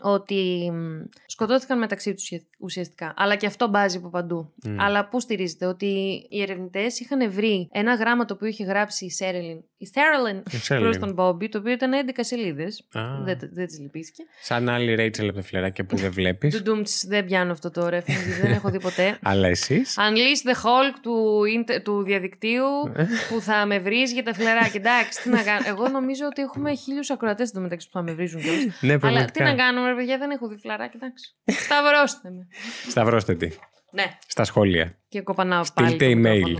[0.00, 3.14] ότι μ, σκοτώθηκαν μεταξύ τους ουσια- ουσιαστικά.
[3.16, 4.52] Αλλά και αυτό μπάζει από παντού.
[4.64, 4.80] Μμ.
[4.80, 5.86] Αλλά πού στηρίζεται, ότι
[6.30, 10.56] οι ερευνητές είχαν βρει ένα γράμμα το οποίο είχε γράψει η Σέριλιν, η Σέριλιν Η
[10.56, 10.90] Σέριλιν.
[10.90, 12.86] προς τον Μπόμπι, το οποίο ήταν 11 σελίδες.
[12.92, 13.00] Α.
[13.24, 14.22] Δεν, δεν τη λυπήθηκε.
[14.42, 16.54] Σαν άλλη Ρέιτσελ από τα φλεράκια που δεν βλέπεις.
[16.56, 19.18] Ντουντούμτς, δεν πιάνω αυτό το reference, δεν έχω δει ποτέ.
[19.22, 22.64] Αλλά εσείς; Unleash the Hulk του, ίντε- του διαδικτύου
[22.96, 23.04] Ε.
[23.28, 24.80] που θα με βρεις για τα φλεράκια.
[24.80, 25.60] Εντάξει, τι να κάνω.
[25.66, 28.64] Εγώ νομίζω ότι έχουμε χίλιους ακροατές μεταξύ που θα με βρίζουν κιόλας.
[28.64, 29.44] ναι, Αλλά τι πραγματικά.
[29.44, 31.00] να κάνουμε, ρε παιδιά, δεν έχω δει φλεράκια.
[31.02, 31.34] Εντάξει.
[31.64, 32.45] Σταυρώστε με.
[32.88, 33.48] Σταυρώστε τη.
[33.90, 34.98] Ναι, Στα σχόλια.
[35.08, 35.88] και κοπανάω πάλι.
[35.88, 36.34] Στείλτε το email.
[36.34, 36.58] μικρόφωνο.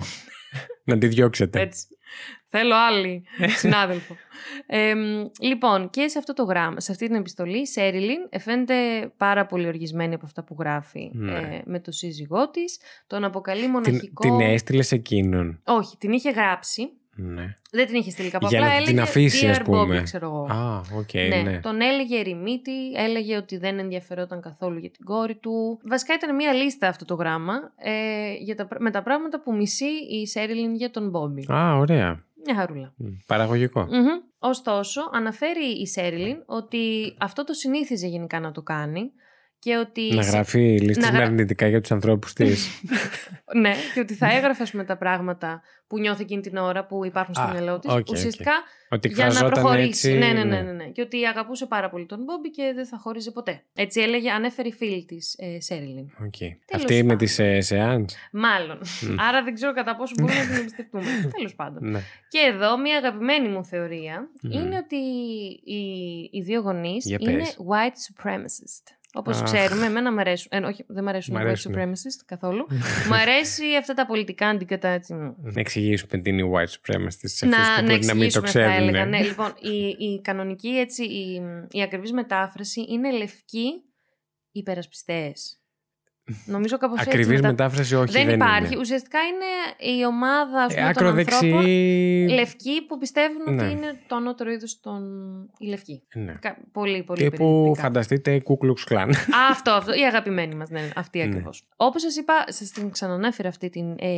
[0.84, 1.60] να τη διώξετε.
[1.60, 1.86] Έτσι.
[2.48, 3.24] Θέλω άλλη
[3.62, 4.16] συνάδελφο.
[4.66, 8.74] Ε, μ, λοιπόν, και σε αυτό το γράμμα, σε αυτή την επιστολή, η Σέριλιν φαίνεται
[9.16, 11.32] πάρα πολύ οργισμένη από αυτά που γράφει Ναι.
[11.38, 12.80] ε, με το σύζυγό της.
[13.06, 14.22] Τον αποκαλεί Την, μοναχικό.
[14.22, 16.88] την έστειλες σε εκείνον; Όχι, την είχε γράψει.
[17.16, 17.54] Ναι.
[17.70, 18.46] Δεν την είχες στείλει κάπου.
[18.46, 19.98] Για απλά να την έλεγε αφήσει, ας Dear πούμε.
[19.98, 20.42] Bobby, ξέρω εγώ.
[20.60, 21.60] Α, οκ, ναι, ναι.
[21.60, 25.80] τον έλεγε ερημίτη, έλεγε ότι δεν ενδιαφερόταν καθόλου για την κόρη του.
[25.88, 29.54] Βασικά ήταν μία λίστα αυτό το γράμμα ε, για τα, πρά- με τα πράγματα που
[29.54, 31.52] μισεί η Σέριλιν για τον Μπόμπι.
[31.52, 32.24] Α, ωραία.
[32.44, 32.92] Μια χαρούλα.
[32.96, 33.80] Μ, Παραγωγικό.
[33.90, 34.06] Μμμ.
[34.38, 39.10] Ωστόσο, αναφέρει η Σέριλιν ότι αυτό το συνήθιζε γενικά να το κάνει
[39.58, 40.14] και ότι.
[40.14, 42.80] Να γράφει λίστες να με γρα- αρνητικά για τους ανθρώπους της.
[43.60, 47.04] ναι, και ότι θα έγραφε ας πούμε, τα πράγματα που νιώθει εκείνη την ώρα που
[47.04, 47.90] υπάρχουν στο Α, μυαλό της.
[47.92, 48.06] οκ, οκ.
[48.10, 48.52] Ουσιαστικά
[48.88, 49.88] Ότι για να εκφραζόταν προχωρήσει.
[49.88, 50.12] έτσι.
[50.18, 50.84] ναι, ναι, ναι, ναι, ναι.
[50.84, 53.62] Και ότι αγαπούσε πάρα πολύ τον Μπόμπι και δεν θα χώριζε ποτέ.
[53.74, 56.04] Έτσι έλεγε, ανέφερε η φίλη της ε, Σέριλιν.
[56.24, 56.36] Οκ.
[56.36, 57.16] Τέλος Αυτή με πάντων.
[57.18, 58.14] τις ε, σεάνς.
[58.32, 58.78] Μάλλον.
[59.28, 61.04] Άρα δεν ξέρω κατά πόσο μπορούμε να την εμπιστευτούμε.
[61.36, 61.90] Τέλος πάντων.
[61.90, 62.00] Ναι.
[62.28, 64.50] Και εδώ μια αγαπημένη μου θεωρία Μμμ.
[64.52, 64.96] είναι ότι
[65.64, 65.80] οι,
[66.32, 67.56] οι δύο γονείς Για είναι πες.
[67.68, 68.84] white supremacist.
[69.14, 69.52] Όπως Αχ.
[69.52, 70.48] ξέρουμε, εμένα μου αρέσουν.
[70.50, 71.84] Ε, όχι, δεν μου αρέσουν Μ' οι white αρέσουνε.
[71.84, 72.66] supremacist καθόλου.
[73.08, 75.14] μου αρέσει αυτά τα πολιτικά αντικατά έτσι.
[75.14, 76.58] Να εξηγήσουμε τι είναι η white
[76.92, 78.90] supremacist σε να, αυτούς που να μπορεί να μην το εξηγήσουμε θα έλεγα.
[78.92, 79.08] ξέρουν.
[79.08, 83.70] Ναι, λοιπόν, η, η κανονική έτσι, η, η ακριβής μετάφραση είναι λευκοί
[84.52, 85.60] υπερασπιστές.
[86.46, 87.08] Νομίζω κάπως έτσι.
[87.10, 88.66] Ακριβής μετα- μετάφραση όχι δεν, δεν υπάρχει.
[88.72, 88.80] είναι.
[88.80, 89.44] Ουσιαστικά είναι
[89.98, 91.34] η ομάδα ας Ε, πούμε, των Ακροδεξιοί.
[91.34, 91.66] ανθρώπων
[92.28, 93.62] λευκοί που πιστεύουν Ναι.
[93.62, 95.02] ότι είναι το ανώτερο είδος των
[95.58, 96.02] οι λευκοί.
[96.14, 96.32] Ναι.
[96.40, 97.82] Κα- Πολύ, πολύ Τύπου περιληπτικά.
[97.86, 99.08] φανταστείτε Ku Klux Klan.
[99.14, 99.94] Α, αυτό, αυτό.
[99.94, 101.24] Η αγαπημένη μας, ναι, αυτή Ναι.
[101.24, 101.68] ακριβώς.
[101.76, 104.08] Όπως σας είπα, σας την ξανανέφερα αυτή την, ε,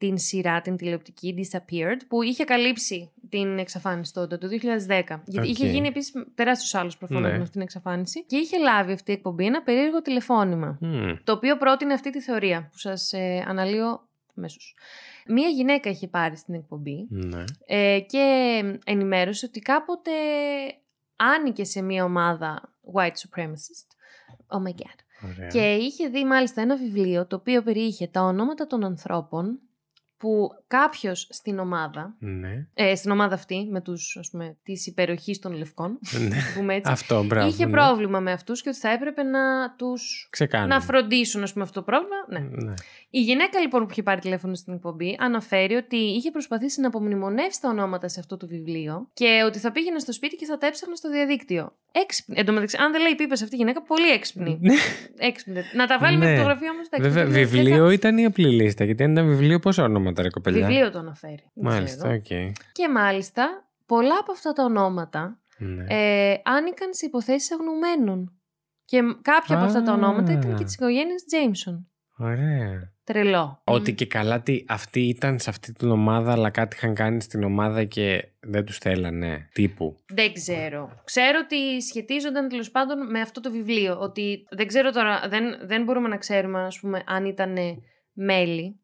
[0.00, 5.22] την σειρά, την τηλεοπτική Disappeared, που είχε καλύψει την εξαφάνιση τότε, το 2010.
[5.26, 5.54] Γιατί Οκ.
[5.54, 7.28] είχε γίνει επίσης τεράστιος σάλος προφανώς Ναι.
[7.36, 8.24] με αυτή την εξαφάνιση.
[8.24, 11.12] Και είχε λάβει αυτή η εκπομπή ένα περίεργο τηλεφώνημα, Μμ.
[11.24, 14.74] το οποίο πρότεινε αυτή τη θεωρία που σας ε, αναλύω αμέσως.
[15.26, 17.44] Μία γυναίκα είχε πάρει στην εκπομπή Ναι.
[17.66, 20.10] ε, και ενημέρωσε ότι κάποτε
[21.16, 23.88] άνοικε σε μία ομάδα white supremacist.
[24.58, 25.28] Oh my god.
[25.34, 25.48] Ωραία.
[25.48, 29.60] Και είχε δει μάλιστα ένα βιβλίο το οποίο περιείχε τα ονόματα των ανθρώπων
[30.20, 32.66] που κάποιος στην ομάδα, Ναι.
[32.74, 36.28] ε, στην ομάδα αυτή με τους, ας πούμε, της υπεροχής των λευκών, Ναι.
[36.28, 37.48] να πούμε έτσι, Αυτό, μπράβο.
[37.48, 37.70] είχε ναι.
[37.70, 40.28] πρόβλημα με αυτούς και ότι θα έπρεπε να τους...
[40.30, 40.74] Ξεκάνουμε.
[40.74, 42.16] Να φροντίσουν, ας πούμε, αυτό το πρόβλημα.
[42.28, 42.38] Ναι.
[42.64, 42.74] Ναι.
[43.10, 47.60] Η γυναίκα λοιπόν που είχε πάρει τηλέφωνο στην εκπομπή αναφέρει ότι είχε προσπαθήσει να απομνημονεύσει
[47.60, 50.66] τα ονόματα σε αυτό το βιβλίο και ότι θα πήγαινε στο σπίτι και θα τα
[50.66, 51.72] έψαχνα στο διαδίκτυο.
[51.92, 52.34] Έξυπνη.
[52.38, 54.58] Εν τω μεταξύ, αν δεν λέει πίπες αυτή η γυναίκα, πολύ έξυπνη.
[54.60, 54.74] Ναι.
[55.18, 55.60] έξυπνη.
[55.74, 56.34] Να τα βγάλουμε Ναι.
[56.36, 56.86] φωτογραφία όμως.
[57.12, 58.84] Βέβαια, βιβλίο ήταν η απλή λίστα.
[58.84, 61.50] Γιατί αν ήταν βιβλίο, πόσα ονόματα, ρε κοπελιά; Βιβλίο το αναφέρει.
[61.54, 62.46] Δεν Μάλιστα, ξέρω.
[62.48, 62.54] οκ.
[62.72, 65.84] Και μάλιστα, πολλά από αυτά τα ονόματα Ναι.
[65.88, 68.34] ε, άνηκαν σε υποθέσεις αγνουμένων.
[68.84, 70.56] Και μ- κάποια από αυτά τα ονόματα ήταν Α.
[70.56, 71.90] και της οικογένειας Τζέιμσον.
[72.20, 72.92] Ωραία.
[73.04, 73.62] Τρελό.
[73.64, 77.42] Ότι και καλά τι, αυτοί ήταν σε αυτή την ομάδα, αλλά κάτι είχαν κάνει στην
[77.42, 79.48] ομάδα και δεν τους θέλανε.
[79.52, 79.96] Τύπου.
[80.14, 81.00] Δεν ξέρω.
[81.04, 83.98] Ξέρω ότι σχετίζονταν τέλος πάντων με αυτό το βιβλίο.
[83.98, 87.56] Ότι δεν ξέρω τώρα, δεν, δεν μπορούμε να ξέρουμε, ας πούμε, αν ήταν
[88.12, 88.79] μέλη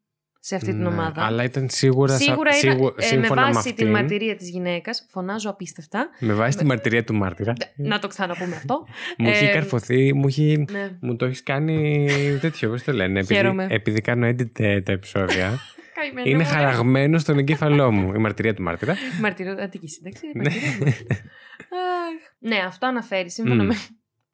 [0.47, 1.25] σε αυτή την Ναι, ομάδα.
[1.25, 4.35] Αλλά ήταν σίγουρα, σα- Σίγουρα ήταν σίγου- ε, με σύμφωνα με βάση αυτήν, τη μαρτυρία
[4.35, 5.07] της γυναίκας.
[5.09, 6.09] Φωνάζω απίστευτα.
[6.19, 7.53] με βάση τη μαρτυρία του μάρτυρα.
[7.75, 8.85] Να το ξαναπούμε αυτό.
[9.17, 10.65] Μου έχει Ε, καρφωθεί, μου έχει...
[10.71, 10.89] ναι.
[11.01, 12.07] Μου το έχεις κάνει
[12.41, 13.19] τέτοιο, πώς το λένε.
[13.19, 13.67] Επειδή, Χαίρομαι.
[13.69, 15.59] επειδή κάνω edit ε, τα επεισόδια.
[15.99, 16.49] Καημένο είναι μου.
[16.49, 18.95] χαραγμένο στον εγκέφαλό μου η μαρτυρία του μάρτυρα.
[19.21, 20.25] Μαρτυρία, Αττική σύνταξη.
[20.33, 20.43] Ναι.
[20.43, 20.85] μαρτυρία μου.
[20.85, 22.21] Αχ.
[22.39, 23.67] Ναι, αυτό αναφέρει σύμφωνα Μμ.
[23.67, 23.75] με,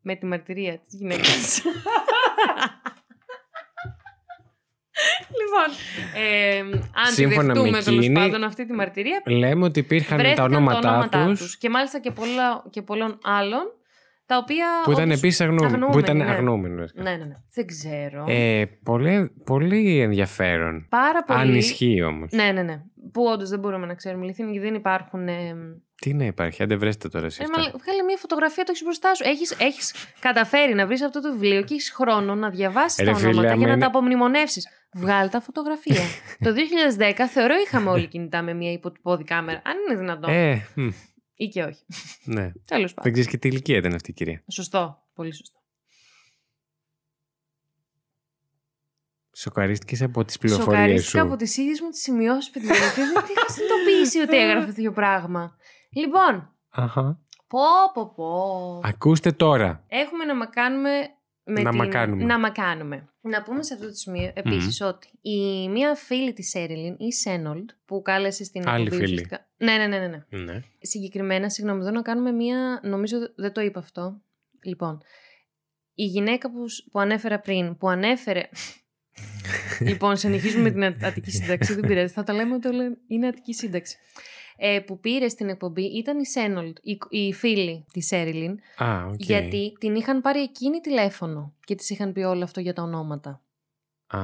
[0.01, 1.61] με τη μαρτυρία της γυναίκας.
[5.39, 5.67] Λοιπόν,
[6.23, 6.59] ε,
[7.05, 10.23] αν Σύμφωνα τη με δεχτούμε τέλος εκείνη, πάντων αυτή τη μαρτυρία, Λέμε ότι υπήρχαν τα
[10.23, 13.61] βρέθηκαν ονόματά τους τους και μάλιστα και, πολλά, και πολλών άλλων,
[14.25, 15.69] τα οποία που ήταν όντως- επίσης αγνοούμενοι.
[15.69, 16.31] Που αγνοούμενοι, ήταν ναι.
[16.35, 16.75] αγνοούμενοι.
[16.75, 17.35] Ναι, ναι, ναι.
[17.53, 18.25] Δεν ξέρω.
[18.27, 20.85] Ε, πολύ, πολύ ενδιαφέρον.
[20.89, 21.39] Πάρα πολύ.
[21.39, 22.31] Αν ισχύει όμως.
[22.31, 22.81] Ναι, ναι, ναι.
[23.13, 25.27] Που όντως δεν μπορούμε να ξέρουμε αλήθεια, γιατί δεν υπάρχουν.
[25.27, 25.55] Ε,
[26.03, 27.41] Τι να υπάρχει, αν δεν βρέστε τώρα εσεί.
[27.43, 29.23] Ε, μα, βγάλε μια φωτογραφία, το έχεις μπροστά σου.
[29.25, 33.15] Έχεις, έχεις καταφέρει να βρεις αυτό το βιβλίο και έχεις χρόνο να διαβάσεις Ρε τα
[33.15, 34.67] φίλε, ονόματα άμα για να είναι- τα απομνημονεύσεις.
[34.93, 36.01] Βγάλε τα φωτογραφία.
[36.45, 36.53] το
[37.17, 39.61] 2010 θεωρώ είχαμε όλοι κινητά με μια υποτυπώδη κάμερα.
[39.65, 40.29] Αν είναι δυνατόν.
[40.33, 40.87] Ε, μ,
[41.35, 41.83] Ή και όχι.
[42.23, 42.51] ναι.
[42.65, 43.11] Τέλος Δεν πάντων.
[43.11, 44.43] ξέρεις και τι ηλικία ήταν αυτή η κυρία.
[44.47, 44.97] Σωστό.
[45.13, 45.59] Πολύ σωστό.
[49.35, 51.25] Σοκαρίστηκες από τις πληροφορίες Σοκαρίστηκα σου.
[51.27, 52.73] από τις ίδιες μου τις σημειώσεις, παιδιά.
[52.75, 55.55] γιατί δεν είχα συνειδητοποιήσει ότι έγραφε τέτοιο πράγμα.
[55.89, 57.19] Λοιπόν, Αχα.
[57.47, 57.59] πω,
[57.93, 58.79] πω, πω.
[58.83, 59.83] Ακούστε τώρα.
[59.87, 60.89] Έχουμε να μακάνουμε
[61.43, 61.79] με Να την...
[61.79, 62.23] μακάνουμε.
[62.23, 63.07] Να μακάνουμε.
[63.21, 67.69] Να πούμε σε αυτό το σημείο επίσης ότι η μία φίλη της Έρελιν, η Σένολντ,
[67.85, 69.13] που κάλεσε στην Άλλη εκπομπή φίλη.
[69.13, 70.37] ουσιαστικά- Ναι, ναι, ναι, ναι, ναι.
[70.43, 70.59] Ναι.
[70.79, 72.79] Συγκεκριμένα, συγγνώμη, εδώ να κάνουμε μία...
[72.83, 74.21] Νομίζω δεν το είπα αυτό.
[74.63, 75.01] Λοιπόν,
[75.93, 78.49] η γυναίκα που, σ- που ανέφερα πριν, που ανέφερε...
[79.79, 82.13] λοιπόν, συνεχίζουμε με την Ατ- Αττική σύνταξη, δεν πειράζει.
[82.13, 83.97] Θα τα λέμε ότι όλα είναι Αττική σύνταξη.
[84.57, 89.13] Ε, που πήρε στην εκπομπή ήταν η Σένολντ, η, η φίλη της Έριλιν, Α, οκ.
[89.17, 93.41] γιατί την είχαν πάρει εκείνη τηλέφωνο και της είχαν πει όλο αυτό για τα ονόματα.
[94.07, 94.19] Α.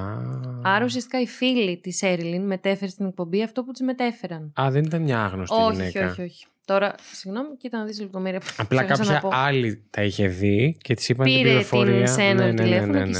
[0.64, 4.54] Άρα ουσιαστικά η φίλη της Σέριλιν μετέφερε στην εκπομπή αυτό που της μετέφεραν.
[4.62, 6.00] Α, δεν ήταν μια άγνωστη όχι, γυναίκα.
[6.00, 6.46] όχι, όχι, όχι.
[6.66, 8.42] Τώρα, συγγνώμη, κοίτα να δεις λεπτομέρεια.
[8.58, 9.36] Απλά Ξέχασα να κάποια πω.
[9.38, 11.98] άλλη τα είχε δει και της είπαν την Πήρε πληροφορία.
[12.04, 13.20] την Σένολτ ναι, ναι, τηλέφωνο ναι, ναι, και η ναι.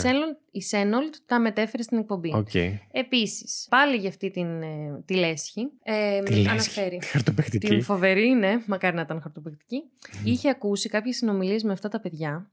[0.52, 2.34] Σένολτ- η Σένολτ τα μετέφερε στην εκπομπή.
[2.36, 2.54] Οκ.
[2.92, 6.48] Επίσης, πάλι για αυτή την ε, τη λέσχη, ε, Τη λέσχη.
[6.50, 6.98] αναφέρει.
[6.98, 7.68] Τη χαρτοπαικτική.
[7.68, 9.84] Την φοβερή, ναι, μακάρι να ήταν χαρτοπαικτική.
[10.24, 12.52] Είχε ακούσει κάποιες συνομιλίες με αυτά τα παιδιά,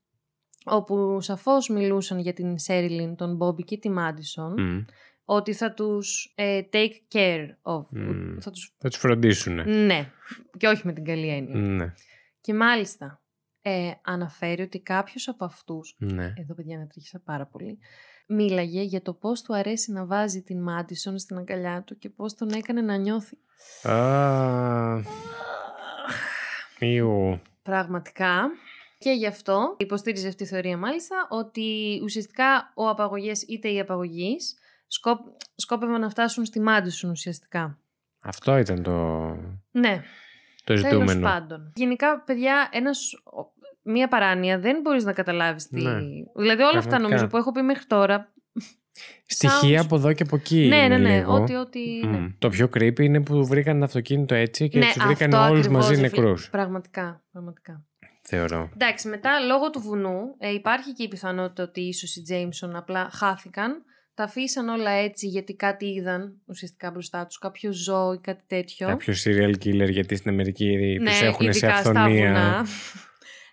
[0.64, 4.84] όπου σαφώς μιλούσαν για την Σέριλιν, τον Μπόμπι και τη Μάντισον, Μμ.
[5.24, 7.82] ότι θα τους ε, take care of.
[7.90, 8.38] Μμ.
[8.40, 8.74] Θα τους...
[8.78, 9.62] Θα τους φροντίσουνε.
[9.64, 10.10] Ναι,
[10.58, 11.54] και όχι με την καλή έννοια.
[11.56, 11.92] Ναι.
[12.40, 13.20] Και μάλιστα
[13.68, 16.32] ε, αναφέρει ότι κάποιος από αυτούς, ναι.
[16.36, 17.78] εδώ παιδιά να τρίχισα πάρα πολύ,
[18.26, 22.34] μίλαγε για το πώς του αρέσει να βάζει την Μάντισον στην αγκαλιά του και πώς
[22.34, 23.38] τον έκανε να νιώθει.
[23.82, 25.02] Α,
[26.78, 27.40] Ιου.
[27.62, 28.42] Πραγματικά.
[28.98, 34.54] Και γι' αυτό υποστήριζε αυτή η θεωρία μάλιστα ότι ουσιαστικά ο απαγωγές είτε οι απαγωγείς
[34.86, 35.18] σκόπ,
[35.54, 37.78] σκόπευαν να φτάσουν στη Μάντισον ουσιαστικά.
[38.22, 38.92] Αυτό ήταν το,
[39.70, 40.02] Ναι,
[40.64, 41.20] το τέλος ζητούμενο.
[41.28, 41.72] πάντων.
[41.76, 43.52] Γενικά, παιδιά, ένας, ο-
[43.86, 45.82] μία παράνοια δεν μπορείς να καταλάβεις τι...
[45.82, 45.92] Ναι.
[46.36, 46.98] Δηλαδή όλα αυτά Πραγματικά.
[46.98, 48.32] νομίζω που έχω πει μέχρι τώρα...
[49.26, 50.66] Στοιχεία sounds- από εδώ και από εκεί.
[50.68, 51.34] ναι, ναι, είναι ναι, λίγο.
[51.34, 51.80] ό,τι, ό,τι...
[52.04, 52.10] Μμ.
[52.10, 52.28] ναι.
[52.38, 55.66] Το πιο creepy είναι που βρήκαν το αυτοκίνητο έτσι και ναι, τους βρήκαν αυτό όλους
[55.66, 56.20] ακριβώς, μαζί ρε φίλε.
[56.22, 56.50] νεκρούς.
[56.50, 57.84] Πραγματικά, πραγματικά.
[58.22, 58.70] Θεωρώ.
[58.74, 63.08] Εντάξει, μετά λόγω του βουνού ε, υπάρχει και η πιθανότητα ότι ίσως οι Τζέιμσον απλά
[63.12, 63.84] χάθηκαν.
[64.14, 68.86] Τα αφήσαν όλα έτσι γιατί κάτι είδαν ουσιαστικά μπροστά τους, κάποιο ζώο ή κάτι τέτοιο.
[68.86, 72.66] Κάποιο serial killer γιατί στην Αμερική τους έχουν σε Ναι, ειδικά στα αυθονία.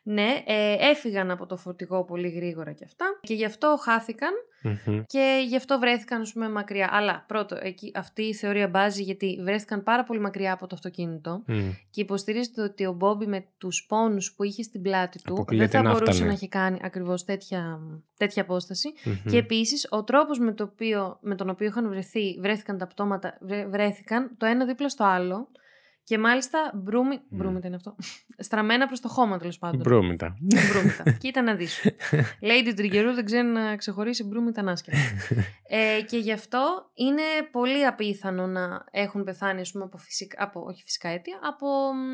[0.03, 0.21] Βουνά.
[0.21, 4.31] ναι, ε, έφυγαν από το φορτηγό πολύ γρήγορα και αυτά και γι' αυτό χάθηκαν
[4.65, 5.01] Μμμ.
[5.05, 6.89] και γι' αυτό βρέθηκαν ας πούμε μακριά.
[6.91, 11.43] Αλλά πρώτο, εκεί, αυτή η θεωρία μπάζει γιατί βρέθηκαν πάρα πολύ μακριά από το αυτοκίνητο
[11.47, 11.69] Μμ.
[11.89, 15.77] και υποστηρίζεται ότι ο Μπόμπι με τους πόνους που είχε στην πλάτη του δεν Αποκλείεται
[15.77, 16.27] θα να μπορούσε φτάνε.
[16.27, 17.79] να έχει κάνει ακριβώς τέτοια,
[18.17, 18.93] τέτοια απόσταση.
[19.03, 19.31] Μμμ.
[19.31, 23.37] Και επίσης ο τρόπος με, το οποίο, με τον οποίο είχαν βρεθεί, βρέθηκαν τα πτώματα,
[23.41, 25.47] βρε- βρέθηκαν το ένα δίπλα στο άλλο
[26.03, 27.95] και μάλιστα μπρούμι, μπρούμητα είναι αυτό,
[28.47, 29.79] στραμμένα προς το χώμα τέλος πάντων.
[29.79, 30.35] Μπρούμητα.
[30.71, 31.11] Μπρούμητα.
[31.21, 31.81] Κοίτα να δεις.
[32.41, 34.97] Lady Triggerού δεν ξέρει να ξεχωρίσει μπρούμητα ανάσχετα.
[35.97, 40.61] ε, και γι' αυτό είναι πολύ απίθανο να έχουν πεθάνει ας πούμε, από, φυσικά, από
[40.67, 41.67] όχι φυσικά αίτια, από,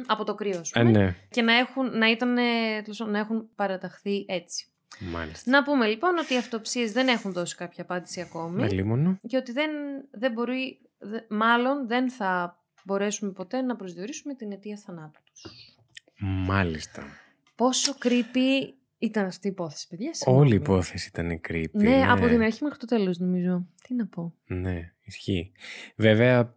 [0.07, 2.41] από το κρύο ας Ε, πούμε, ναι, και να έχουν, να, ήταν, ε,
[2.83, 4.65] τέλος πάντων, να έχουν παραταχθεί έτσι.
[5.11, 5.51] μάλιστα.
[5.51, 9.17] Να πούμε λοιπόν ότι οι αυτοψίες δεν έχουν δώσει κάποια απάντηση ακόμη Με λίμωνο.
[9.27, 9.69] και ότι δεν,
[10.11, 15.45] δεν μπορεί, δε- μάλλον δεν θα μπορέσουμε ποτέ να προσδιορίσουμε την αιτία θανάτου τους.
[16.19, 17.03] Μάλιστα.
[17.55, 20.05] Πόσο creepy Ήταν αυτή η υπόθεση, παιδιά.
[20.07, 20.51] Όλη συγγνώμη.
[20.51, 21.69] η υπόθεση ήταν creepy.
[21.71, 23.65] Ναι, από την αρχή μέχρι το τέλος, νομίζω.
[23.87, 24.33] Τι να πω.
[24.45, 25.51] Ναι, ισχύει.
[25.95, 26.55] Βέβαια,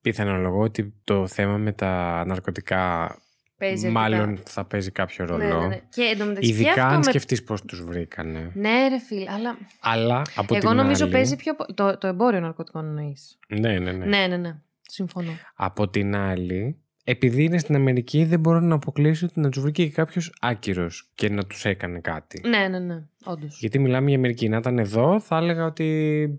[0.00, 3.16] πιθανολογώ ότι το θέμα με τα ναρκωτικά
[3.58, 4.50] Παίζει μάλλον αρκετά.
[4.50, 5.44] θα παίζει κάποιο ρόλο.
[5.44, 5.80] Ναι, ναι, ναι.
[5.88, 7.02] Και εντωμεταξύ και Ειδικά αυτό αν με...
[7.02, 8.50] σκεφτείς πώς τους βρήκανε.
[8.54, 9.58] Ναι, ρε φίλ, αλλά.
[9.80, 11.12] Αλλά από Εγώ την νομίζω άλλη...
[11.12, 11.54] παίζει πιο.
[11.54, 13.38] πο- Το, το εμπόριο ναρκωτικών εννοείς.
[13.48, 14.04] Ναι, ναι, ναι.
[14.06, 14.56] Ναι, ναι, ναι.
[14.94, 15.30] Συμφωνώ.
[15.54, 19.84] Από την άλλη, επειδή είναι στην Αμερική, δεν μπορώ να αποκλείσω ότι να τους βρήκε
[19.86, 22.48] και κάποιος άκυρος και να τους έκανε κάτι.
[22.48, 23.02] Ναι, ναι, ναι.
[23.24, 23.58] Όντως.
[23.60, 24.48] Γιατί μιλάμε για Αμερική.
[24.48, 25.84] Να ήταν εδώ, θα έλεγα ότι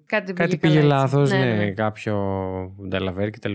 [0.06, 1.16] Κάτι, δεν κάτι πήγε πήγε καλά έτσι.
[1.16, 1.72] λάθος, Ναι, ναι, ναι, ναι.
[1.72, 2.16] κάποιο
[2.88, 3.54] νταλαβέρ κτλ.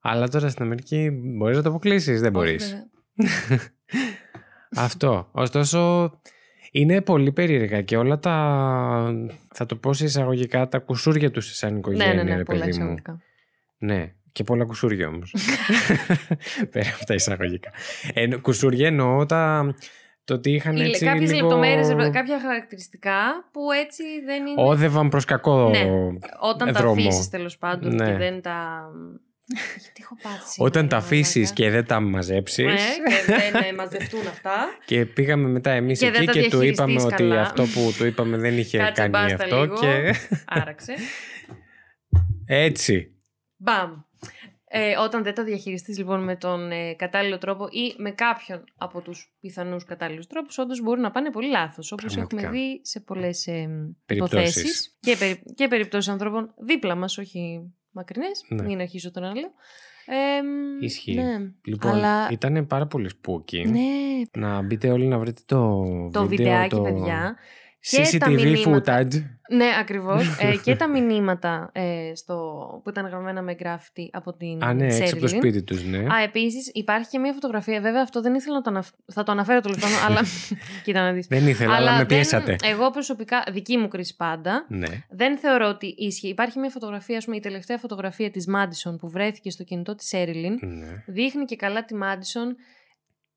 [0.00, 2.64] Αλλά τώρα στην Αμερική μπορείς να το αποκλείσεις, δεν μπορείς.
[2.64, 3.64] Όχι, βέβαια.
[4.86, 5.28] Αυτό.
[5.32, 6.10] Ωστόσο,
[6.70, 8.34] είναι πολύ περίεργα και όλα τα.
[9.54, 12.58] Θα το πω σε εισαγωγικά τα κουσούρια τους σαν Ναι, οικογένεια, ναι, ναι, ρε πολλά
[12.58, 12.76] παιδί μου.
[12.76, 13.20] εισαγωγικά.
[13.78, 15.34] Ναι, και πολλά κουσούρια όμως.
[16.72, 17.70] Πέρα από τα εισαγωγικά.
[18.14, 19.74] Ε, κουσούρια εννοώ τα.
[20.24, 21.46] Το ότι είχαν έτσι Κάποιες λίγο...
[21.46, 23.18] λεπτομέρειες, κάποια χαρακτηριστικά
[23.52, 24.62] που έτσι δεν είναι.
[24.62, 25.84] Όδευαν προς κακό Ναι.
[26.40, 26.92] Όταν τα δρόμο.
[27.08, 28.04] αφήσεις τέλος πάντων Ναι.
[28.10, 28.88] και δεν τα.
[29.80, 30.48] Γιατί έχω πάθει.
[30.48, 30.96] σήμερα, Όταν τα μαλάκα.
[30.96, 32.64] αφήσεις και δεν τα μαζέψεις.
[32.64, 34.54] Ναι, και δεν ε, μαζευτούν αυτά.
[34.86, 37.40] Και πήγαμε μετά εμείς Και δεν εκεί τα και του διαχειριστείς είπαμε ότι καλά.
[37.40, 39.60] αυτό που του είπαμε δεν είχε Κάτσε κάνει μπάστα αυτό.
[39.62, 39.74] λίγο.
[39.80, 40.14] Και
[40.46, 40.94] Άραξε.
[42.46, 43.10] έτσι.
[43.56, 43.90] Μπαμ.
[44.68, 49.00] Ε, όταν δεν τα διαχειριστείς λοιπόν με τον ε, κατάλληλο τρόπο ή με κάποιον από
[49.00, 52.46] τους πιθανούς κατάλληλους τρόπους, όντως μπορούν να πάνε πολύ λάθος, όπως Πραγματικά.
[52.46, 53.68] έχουμε δει σε πολλές ε,
[54.06, 54.46] Περιπτώσεις.
[54.56, 58.62] υποθέσεις και, περι, και περιπτώσεις ανθρώπων δίπλα μας, όχι μακρινές, Ναι.
[58.62, 59.50] μην αρχίσω τώρα να λέω.
[60.06, 61.14] Ε, μ, Ισχύει.
[61.14, 61.36] Ναι.
[61.64, 63.66] Λοιπόν, Αλλά- ήταν πάρα πολύ spooky.
[63.68, 65.56] ναι, Να μπείτε όλοι να βρείτε το,
[66.12, 67.36] το βίντεο, βιντεάκι, το παιδιά.
[67.90, 69.02] Και τα CCTV μηνύματα.
[69.02, 69.22] footage.
[69.50, 70.36] Ναι, ακριβώς.
[70.40, 72.34] ε, και τα μηνύματα ε, στο,
[72.84, 75.28] που ήταν γραμμένα με γκράφτη από την Α, ναι, έξω από το Σέριλιν.
[75.52, 75.98] σπίτι τους, ναι.
[75.98, 77.80] Α, επίσης υπάρχει και μια φωτογραφία.
[77.80, 78.96] Βέβαια, αυτό δεν ήθελα να το αναφέρω.
[79.12, 80.20] Θα το αναφέρω τέλος πάντων, αλλά.
[80.84, 81.26] Κοίτα να δεις.
[81.26, 82.56] Δεν ήθελα, αλλά, με δεν- πιέσατε.
[82.62, 84.86] Εγώ προσωπικά, δική μου κρίση πάντα, Ναι.
[85.10, 86.28] δεν θεωρώ ότι ίσχυε.
[86.28, 90.06] Υπάρχει μια φωτογραφία, ας πούμε, η τελευταία φωτογραφία της Μάντισον που βρέθηκε στο κινητό της
[90.06, 90.58] Σέριλιν.
[90.60, 91.02] ναι.
[91.06, 92.56] Δείχνει και καλά τη Μάντισον.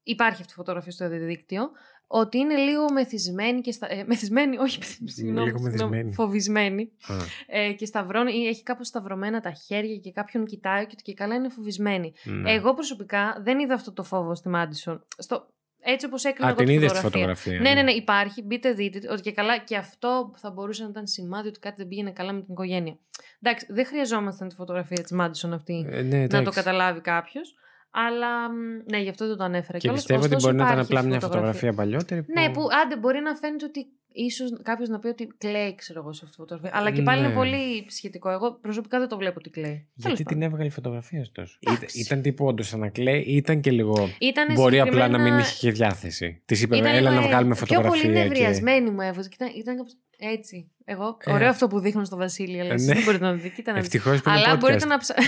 [0.04, 1.70] Υπάρχει αυτή η φωτογραφία στο διαδίκτυο.
[2.12, 3.92] Ότι είναι λίγο μεθυσμένη και στα...
[3.92, 6.14] ε, μεθυσμένη, όχι συγγνώμη, Λίγο συγγνώμη, μεθυσμένη.
[6.14, 7.14] φοβισμένη Α,
[7.48, 11.36] ε, και σταυρώνει ή έχει κάπως σταυρωμένα τα χέρια και κάποιον κοιτάει και, και καλά
[11.36, 12.14] είναι φοβισμένη.
[12.24, 12.52] ναι.
[12.52, 15.06] Εγώ προσωπικά δεν είδα αυτό το φόβο στη Μάντισον.
[15.18, 15.48] Στο...
[15.82, 17.36] Έτσι όπως έκανα Α, εγώ την τη είδες τη φωτογραφία.
[17.36, 17.60] φωτογραφία.
[17.60, 18.42] Ναι, ναι, ναι, υπάρχει.
[18.44, 19.12] Μπείτε, δείτε.
[19.12, 22.34] Ότι και καλά, και αυτό θα μπορούσε να ήταν σημάδι ότι κάτι δεν πήγαινε καλά
[22.34, 22.98] με την οικογένεια.
[23.42, 26.58] Εντάξει, δεν χρειαζόμασταν τη φωτογραφία της Μάντισον αυτή Ε, ναι, να το εντάξει.
[26.60, 27.54] καταλάβει κάποιος.
[27.92, 28.56] Αλλά μ,
[28.92, 30.00] ναι, γι' αυτό δεν το ανέφερα Και κιόλας.
[30.00, 31.54] πιστεύω ότι Ωστόσο, μπορεί να ήταν υπάρχει απλά μια φωτογραφία.
[31.54, 32.24] φωτογραφία παλιότερη.
[32.24, 32.32] Που...
[32.40, 36.14] Ναι, που άντε μπορεί να φαίνεται ότι ίσως κάποιος να πει ότι κλαίει, ξέρω εγώ,
[36.14, 36.80] σε αυτή τη φωτογραφία.
[36.80, 37.26] Αλλά και πάλι Ναι.
[37.28, 38.30] είναι πολύ σχετικό.
[38.30, 39.72] Εγώ προσωπικά δεν το βλέπω ότι κλαίει.
[39.72, 40.42] Γιατί Τέλος την πάντων.
[40.42, 41.58] έβγαλε φωτογραφία ωστόσο.
[41.60, 41.84] Εντάξει.
[42.00, 44.10] Ήταν, ήταν τύπου όντως σαν να κλαίει ή ήταν και λίγο.
[44.20, 46.42] Ήτανε Μπορεί απλά να μην συγκεκριμένα- είχε και διάθεση.
[46.46, 48.02] Της είπε, Ήταν έλα λίγο, να ε, βγάλουμε Πιο φωτογραφία.
[48.02, 48.20] πολύ και...
[48.20, 49.30] νευριασμένη μου έβαζε.
[49.34, 50.72] Ήταν, ήταν κάπως έτσι.
[50.86, 52.94] Εγώ, Ε, ωραίο αυτό που δείχνουν στο Βασίλειο, αλλά ε, εσείς ναι.
[52.94, 53.56] δεν μπορείτε να το δείτε.
[53.56, 53.98] Κοίτα να δείτε.
[53.98, 54.60] Ευτυχώς που είναι Αλλά podcast.
[54.60, 55.28] μπορείτε να ψάξετε.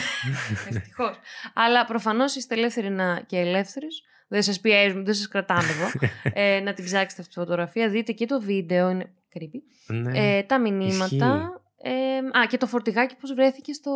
[0.77, 1.15] Ευτυχώς.
[1.53, 3.21] Αλλά προφανώς είστε ελεύθεροι να...
[3.25, 3.87] και ελεύθεροι.
[4.31, 6.07] Δεν σας πιέζουμε, δεν σας κρατάμε εδώ.
[6.41, 7.89] ε, να την ψάξετε αυτή τη φωτογραφία.
[7.89, 8.89] Δείτε και το βίντεο.
[8.89, 9.59] Είναι creepy.
[9.87, 10.37] Ναι.
[10.37, 11.61] Ε, τα μηνύματα.
[11.81, 13.91] Ε, α, και το φορτηγάκι πώς βρέθηκε στο,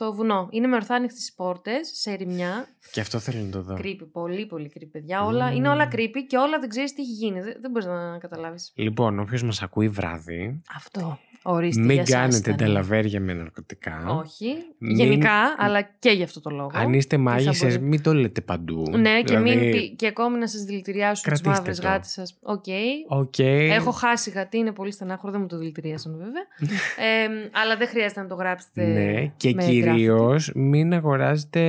[0.00, 0.48] στο βουνό.
[0.50, 2.66] Είναι με ορθά ανοιχτέ πόρτες, σε ερημιά.
[2.92, 3.74] Και αυτό θέλω να το δω.
[3.74, 5.24] Creepy, πολύ πολύ creepy, παιδιά.
[5.24, 5.56] Όλα, Μμμ.
[5.56, 7.40] Είναι όλα creepy και όλα δεν ξέρεις τι έχει γίνει.
[7.40, 8.72] Δεν, δεν μπορείς να καταλάβεις.
[8.74, 11.18] Λοιπόν, όποιος μας ακούει βράδυ, Αυτό.
[11.42, 11.80] Ορίστε.
[11.80, 12.56] μην για σας κάνετε ήταν.
[12.66, 14.06] ταλαβέρια με ναρκωτικά.
[14.24, 14.54] Όχι.
[14.78, 16.70] Μην- Γενικά, αλλά και για αυτό το λόγο.
[16.74, 17.88] Αν είστε θα μάγισσες, μπορεί.
[17.88, 18.84] μην το λέτε παντού.
[18.98, 21.86] Ναι, και, μην, Δηλαδή, πει- και ακόμη να σας δηλητηριάσουν τις κρατήστε μαύρες το.
[21.86, 22.38] γάτες σας.
[22.42, 22.64] Οκ.
[23.08, 23.38] Οκ.
[23.38, 26.42] Έχω χάσει γατί, είναι πολύ στενάχωρο, δεν μου το δηλητηρίασαν βέβαια.
[27.08, 27.28] ε,
[27.62, 28.84] αλλά δεν χρειάζεται να το γράψετε.
[28.84, 31.60] Ναι, και με κυρίως μην αγοράζετε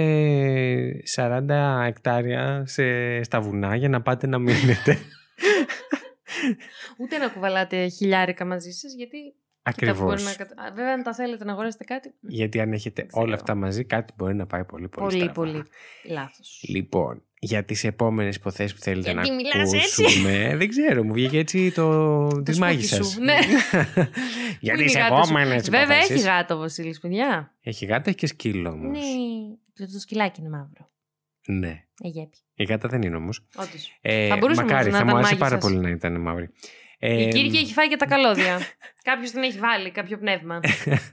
[1.16, 4.98] 40 εκτάρια σε, στα βουνά για να πάτε να μείνετε.
[6.98, 9.18] Ούτε να κουβαλάτε χιλιάρικα μαζί σας, γιατί.
[9.18, 10.00] κοίτα, Ακριβώς.
[10.00, 12.14] μπορεί να κατα- Α, Βέβαια, αν τα θέλετε να αγοράσετε κάτι.
[12.22, 13.24] Γιατί αν έχετε ξέρω.
[13.26, 15.34] όλα αυτά μαζί, κάτι μπορεί να πάει πολύ πολύ Πολύ, στραβά.
[15.34, 15.64] πολύ
[16.10, 16.66] λάθος.
[16.68, 21.14] Λοιπόν, για τις επόμενες υποθέσεις που θέλετε Γιατί να μιλάς έτσι; ακούσουμε, δεν ξέρω, μου
[21.14, 23.08] βγήκε έτσι το, της σπούκι μάγισσας.
[23.08, 23.34] σου, ναι.
[24.60, 26.26] για Πού τις είναι η γάτα σου; επόμενες Βέβαια, έχει υποθέσεις.
[26.26, 27.56] γάτο ο Βασίλης, παιδιά.
[27.62, 28.98] Έχει γάτα, έχει και σκύλο όμως.
[28.98, 29.86] Ναι.
[29.86, 30.90] Το, το σκυλάκι είναι μαύρο.
[31.48, 31.84] Ναι.
[32.04, 32.38] Αιγέπη.
[32.54, 33.46] Η γάτα δεν είναι όμως.
[33.56, 33.98] Όντως.
[34.02, 35.72] Ε, Θα μπορούσε μακάρι, όμως να θα μου ήταν άρεσε πάρα μάγισσας.
[35.72, 36.50] πολύ να ήταν μαύρη.
[37.04, 38.60] Ε, Η Κύρκη έχει φάει και τα καλώδια.
[39.04, 40.60] Κάποιος την έχει βάλει, κάποιο πνεύμα.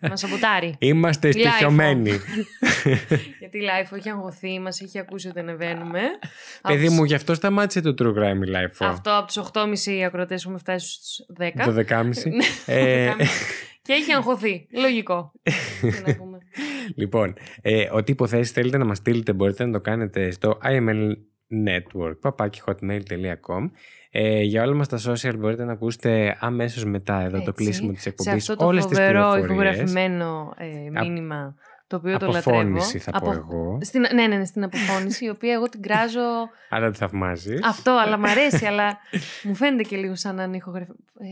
[0.00, 0.74] να σαμποτάρει.
[0.78, 1.48] Είμαστε Λάιφο.
[1.48, 2.10] στοιχειωμένοι.
[3.40, 6.00] Γιατί η Λάιφο έχει αγχωθεί, μας έχει ακούσει ότι ανεβαίνουμε.
[6.68, 8.74] Παιδί Από μου, τους- γι' αυτό σταμάτησε το True Crime Life.
[8.78, 11.64] Αυτό από του 8.30 ακροτέ έχουμε φτάσει στους 10.
[11.64, 12.02] Το 10.30.
[12.30, 13.24] Ναι, ε, 10.30.
[13.82, 14.66] και έχει αγχωθεί.
[14.72, 15.32] Λογικό.
[15.80, 16.38] Τι να πούμε.
[17.00, 21.12] λοιπόν, ε, ό,τι υποθέσεις θέλετε να μας στείλετε μπορείτε να το κάνετε στο IML
[21.66, 23.70] Network, papakihotmail.com
[24.10, 27.52] Ε, για όλα μας τα social μπορείτε να ακούσετε αμέσως μετά εδώ το Έτσι.
[27.52, 29.44] κλείσιμο της Σε εκπομπής αυτό το όλες τις φοβερό πληροφορίες.
[29.50, 31.54] ηχογραφημένο ε, Α- μήνυμα
[31.86, 32.50] το οποίο το λατρεύω.
[32.50, 33.78] Αποφώνηση θα πω Απο- εγώ.
[33.82, 36.20] Στην, ναι, ναι, ναι, στην αποφώνηση, η οποία εγώ την κράζω
[36.68, 37.60] Άρα τη θαυμάζεις.
[37.64, 38.98] αυτό, αλλά μ' αρέσει, αλλά
[39.42, 40.90] μου φαίνεται και λίγο σαν να είναι ηχογραφη...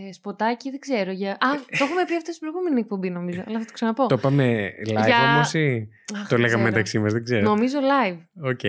[0.09, 1.11] ε, σποτάκι, δεν ξέρω.
[1.11, 1.31] Για...
[1.31, 1.37] Α,
[1.79, 4.07] το έχουμε πει αυτό στην προηγούμενη εκπομπή, νομίζω, αλλά θα το ξαναπώ.
[4.07, 6.63] Το είπαμε live Για- όμως ή Αχ, το δεν λέγαμε ξέρω.
[6.63, 7.43] μεταξύ μας, δεν ξέρω.
[7.43, 8.19] Νομίζω live.
[8.43, 8.61] Οκ.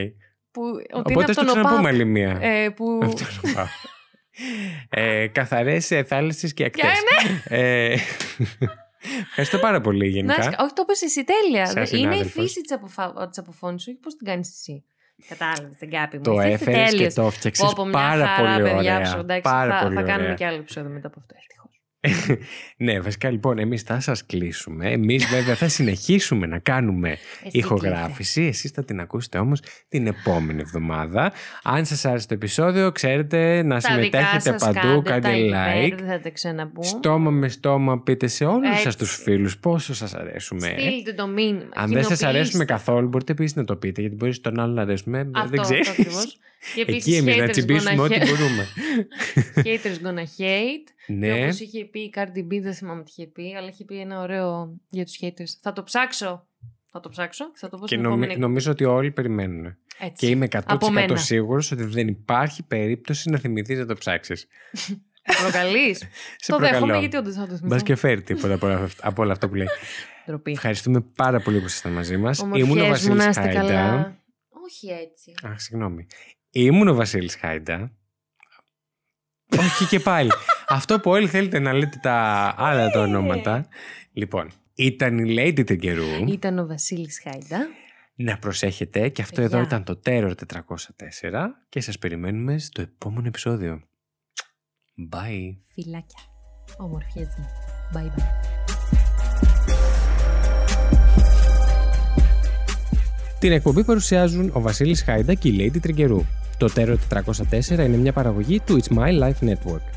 [0.51, 1.85] Που, ότι είναι Οπότε από στο τον ξαναπούμε ΟΠΑΠ.
[1.93, 2.37] άλλη μία.
[2.41, 2.99] Ε, που...
[4.37, 5.03] Αυτό να πάω.
[5.03, 6.89] ε, καθαρές ε, θάλασσες και Και ναι.
[6.89, 7.45] ακτές.
[7.57, 7.95] ε,
[9.29, 10.41] ευχαριστώ πάρα πολύ Να, γενικά.
[10.41, 11.65] σκα- όχι, το είπες εσύ τέλεια.
[11.65, 12.31] Σαν είναι η συνάδελφος.
[12.31, 13.27] φύση της, αποφα...
[13.29, 14.83] της αποφώνησης, όχι πώς την κάνεις εσύ.
[15.29, 16.23] Κατάλαβες, δεν κάπη μου.
[16.23, 17.13] Το Εσύ είσαι έφερες και τέλειος.
[17.13, 19.05] το έφτιαξες Πω, πω, μια πάρα χαρά, πολύ παιδιά, ωραία.
[19.05, 20.33] σου, εντάξει, Πάρα θα, πολύ θα κάνουμε ωραία.
[20.35, 21.56] και άλλο επεισόδιο μετά από αυτό, ευτυχώς.
[22.77, 24.89] Ναι, βασικά λοιπόν, εμείς θα σας κλείσουμε.
[24.91, 27.17] Εμείς βέβαια θα συνεχίσουμε να κάνουμε Εσύ
[27.51, 28.41] ηχογράφηση.
[28.41, 31.31] Εσείς θα την ακούσετε όμως την επόμενη εβδομάδα.
[31.63, 35.29] Αν σας άρεσε το επεισόδιο, ξέρετε να Τα δικά συμμετέχετε σας παντού, κάντε τα κάντε
[35.29, 35.89] εκεί like.
[35.89, 36.85] πέρα, Δεν θα τα ξαναπούμε.
[36.87, 38.97] Στόμα με στόμα πείτε σε όλους σας Έτσι.
[38.97, 40.75] τους φίλους πόσο σας αρέσουμε.
[40.79, 41.59] Στείλτε το μήνυμα.
[41.73, 42.27] Αν δεν σας κοινοποιήστε.
[42.27, 45.29] αρέσουμε καθόλου, μπορείτε επίσης να το πείτε, γιατί μπορείς στον άλλον να αρέσουμε.
[45.33, 45.89] Αυτό, δεν ξέρεις.
[45.89, 46.37] αυτό ακριβώς.
[46.75, 48.25] Και επίσης Εκεί εμείς να haters τσιμπήσουμε gonna ό,τι hate.
[48.25, 48.67] μπορούμε.
[49.67, 50.87] Haters gonna hate.
[51.07, 51.43] Και ναι.
[51.43, 54.19] όπως είχε πει η Cardi B, δεν θυμάμαι τι είχε πει, αλλά είχε πει ένα
[54.21, 55.57] ωραίο για τους haters.
[55.61, 56.47] Θα το ψάξω.
[56.91, 58.39] Θα το ψάξω και θα το πω Και στην νομι- επόμενη.
[58.39, 59.65] νομίζω ότι όλοι περιμένουν.
[59.99, 60.13] Έτσι.
[60.15, 61.15] Και είμαι Από 100% μένα.
[61.17, 64.47] σίγουρος ότι δεν υπάρχει περίπτωση να θυμηθείς να το ψάξεις.
[65.41, 65.97] Προκαλείς.
[66.37, 66.99] Σε το δέχομαι προκαλώ.
[66.99, 67.67] γιατί όντως θα το θυμηθώ.
[67.67, 69.67] Μπας και φέρει τίποτα από όλα αυτά- από όλα αυτά που λέει.
[70.27, 70.51] Ντροπή.
[70.51, 72.39] Ευχαριστούμε πάρα πολύ που ήσασταν μαζί μας.
[72.39, 73.59] Ήμουν ο Ομορφιές μου, να Βασίλης είστε Χάιντα.
[73.61, 74.23] καλά.
[74.65, 75.33] Όχι έτσι.
[75.43, 76.07] Αχ, συγγνώμη.
[76.49, 77.91] Ήμουν ο Βασίλης Χάιντα.
[79.59, 80.29] Όχι και πάλι.
[80.69, 82.13] Αυτό που όλοι θέλετε να λέτε τα
[82.57, 83.67] άλλα τα ονόματα.
[84.13, 86.25] Λοιπόν, ήταν η Lady Τριγκερού.
[86.27, 87.67] Ήταν ο Βασίλης Χάιντα.
[88.15, 89.65] Να προσέχετε και αυτό εδώ Γεια.
[89.65, 93.81] ήταν το Terror 404 και σας περιμένουμε στο επόμενο επεισόδιο.
[95.13, 95.57] Bye.
[95.73, 96.19] Φιλάκια.
[96.77, 97.45] Ομορφιές μου.
[97.93, 98.23] Bye bye.
[103.39, 106.25] Την εκπομπή παρουσιάζουν ο Βασίλης Χάιντα και η Lady Τριγκερού.
[106.57, 109.96] Το Terror 404 είναι μια παραγωγή του It's My Life Network.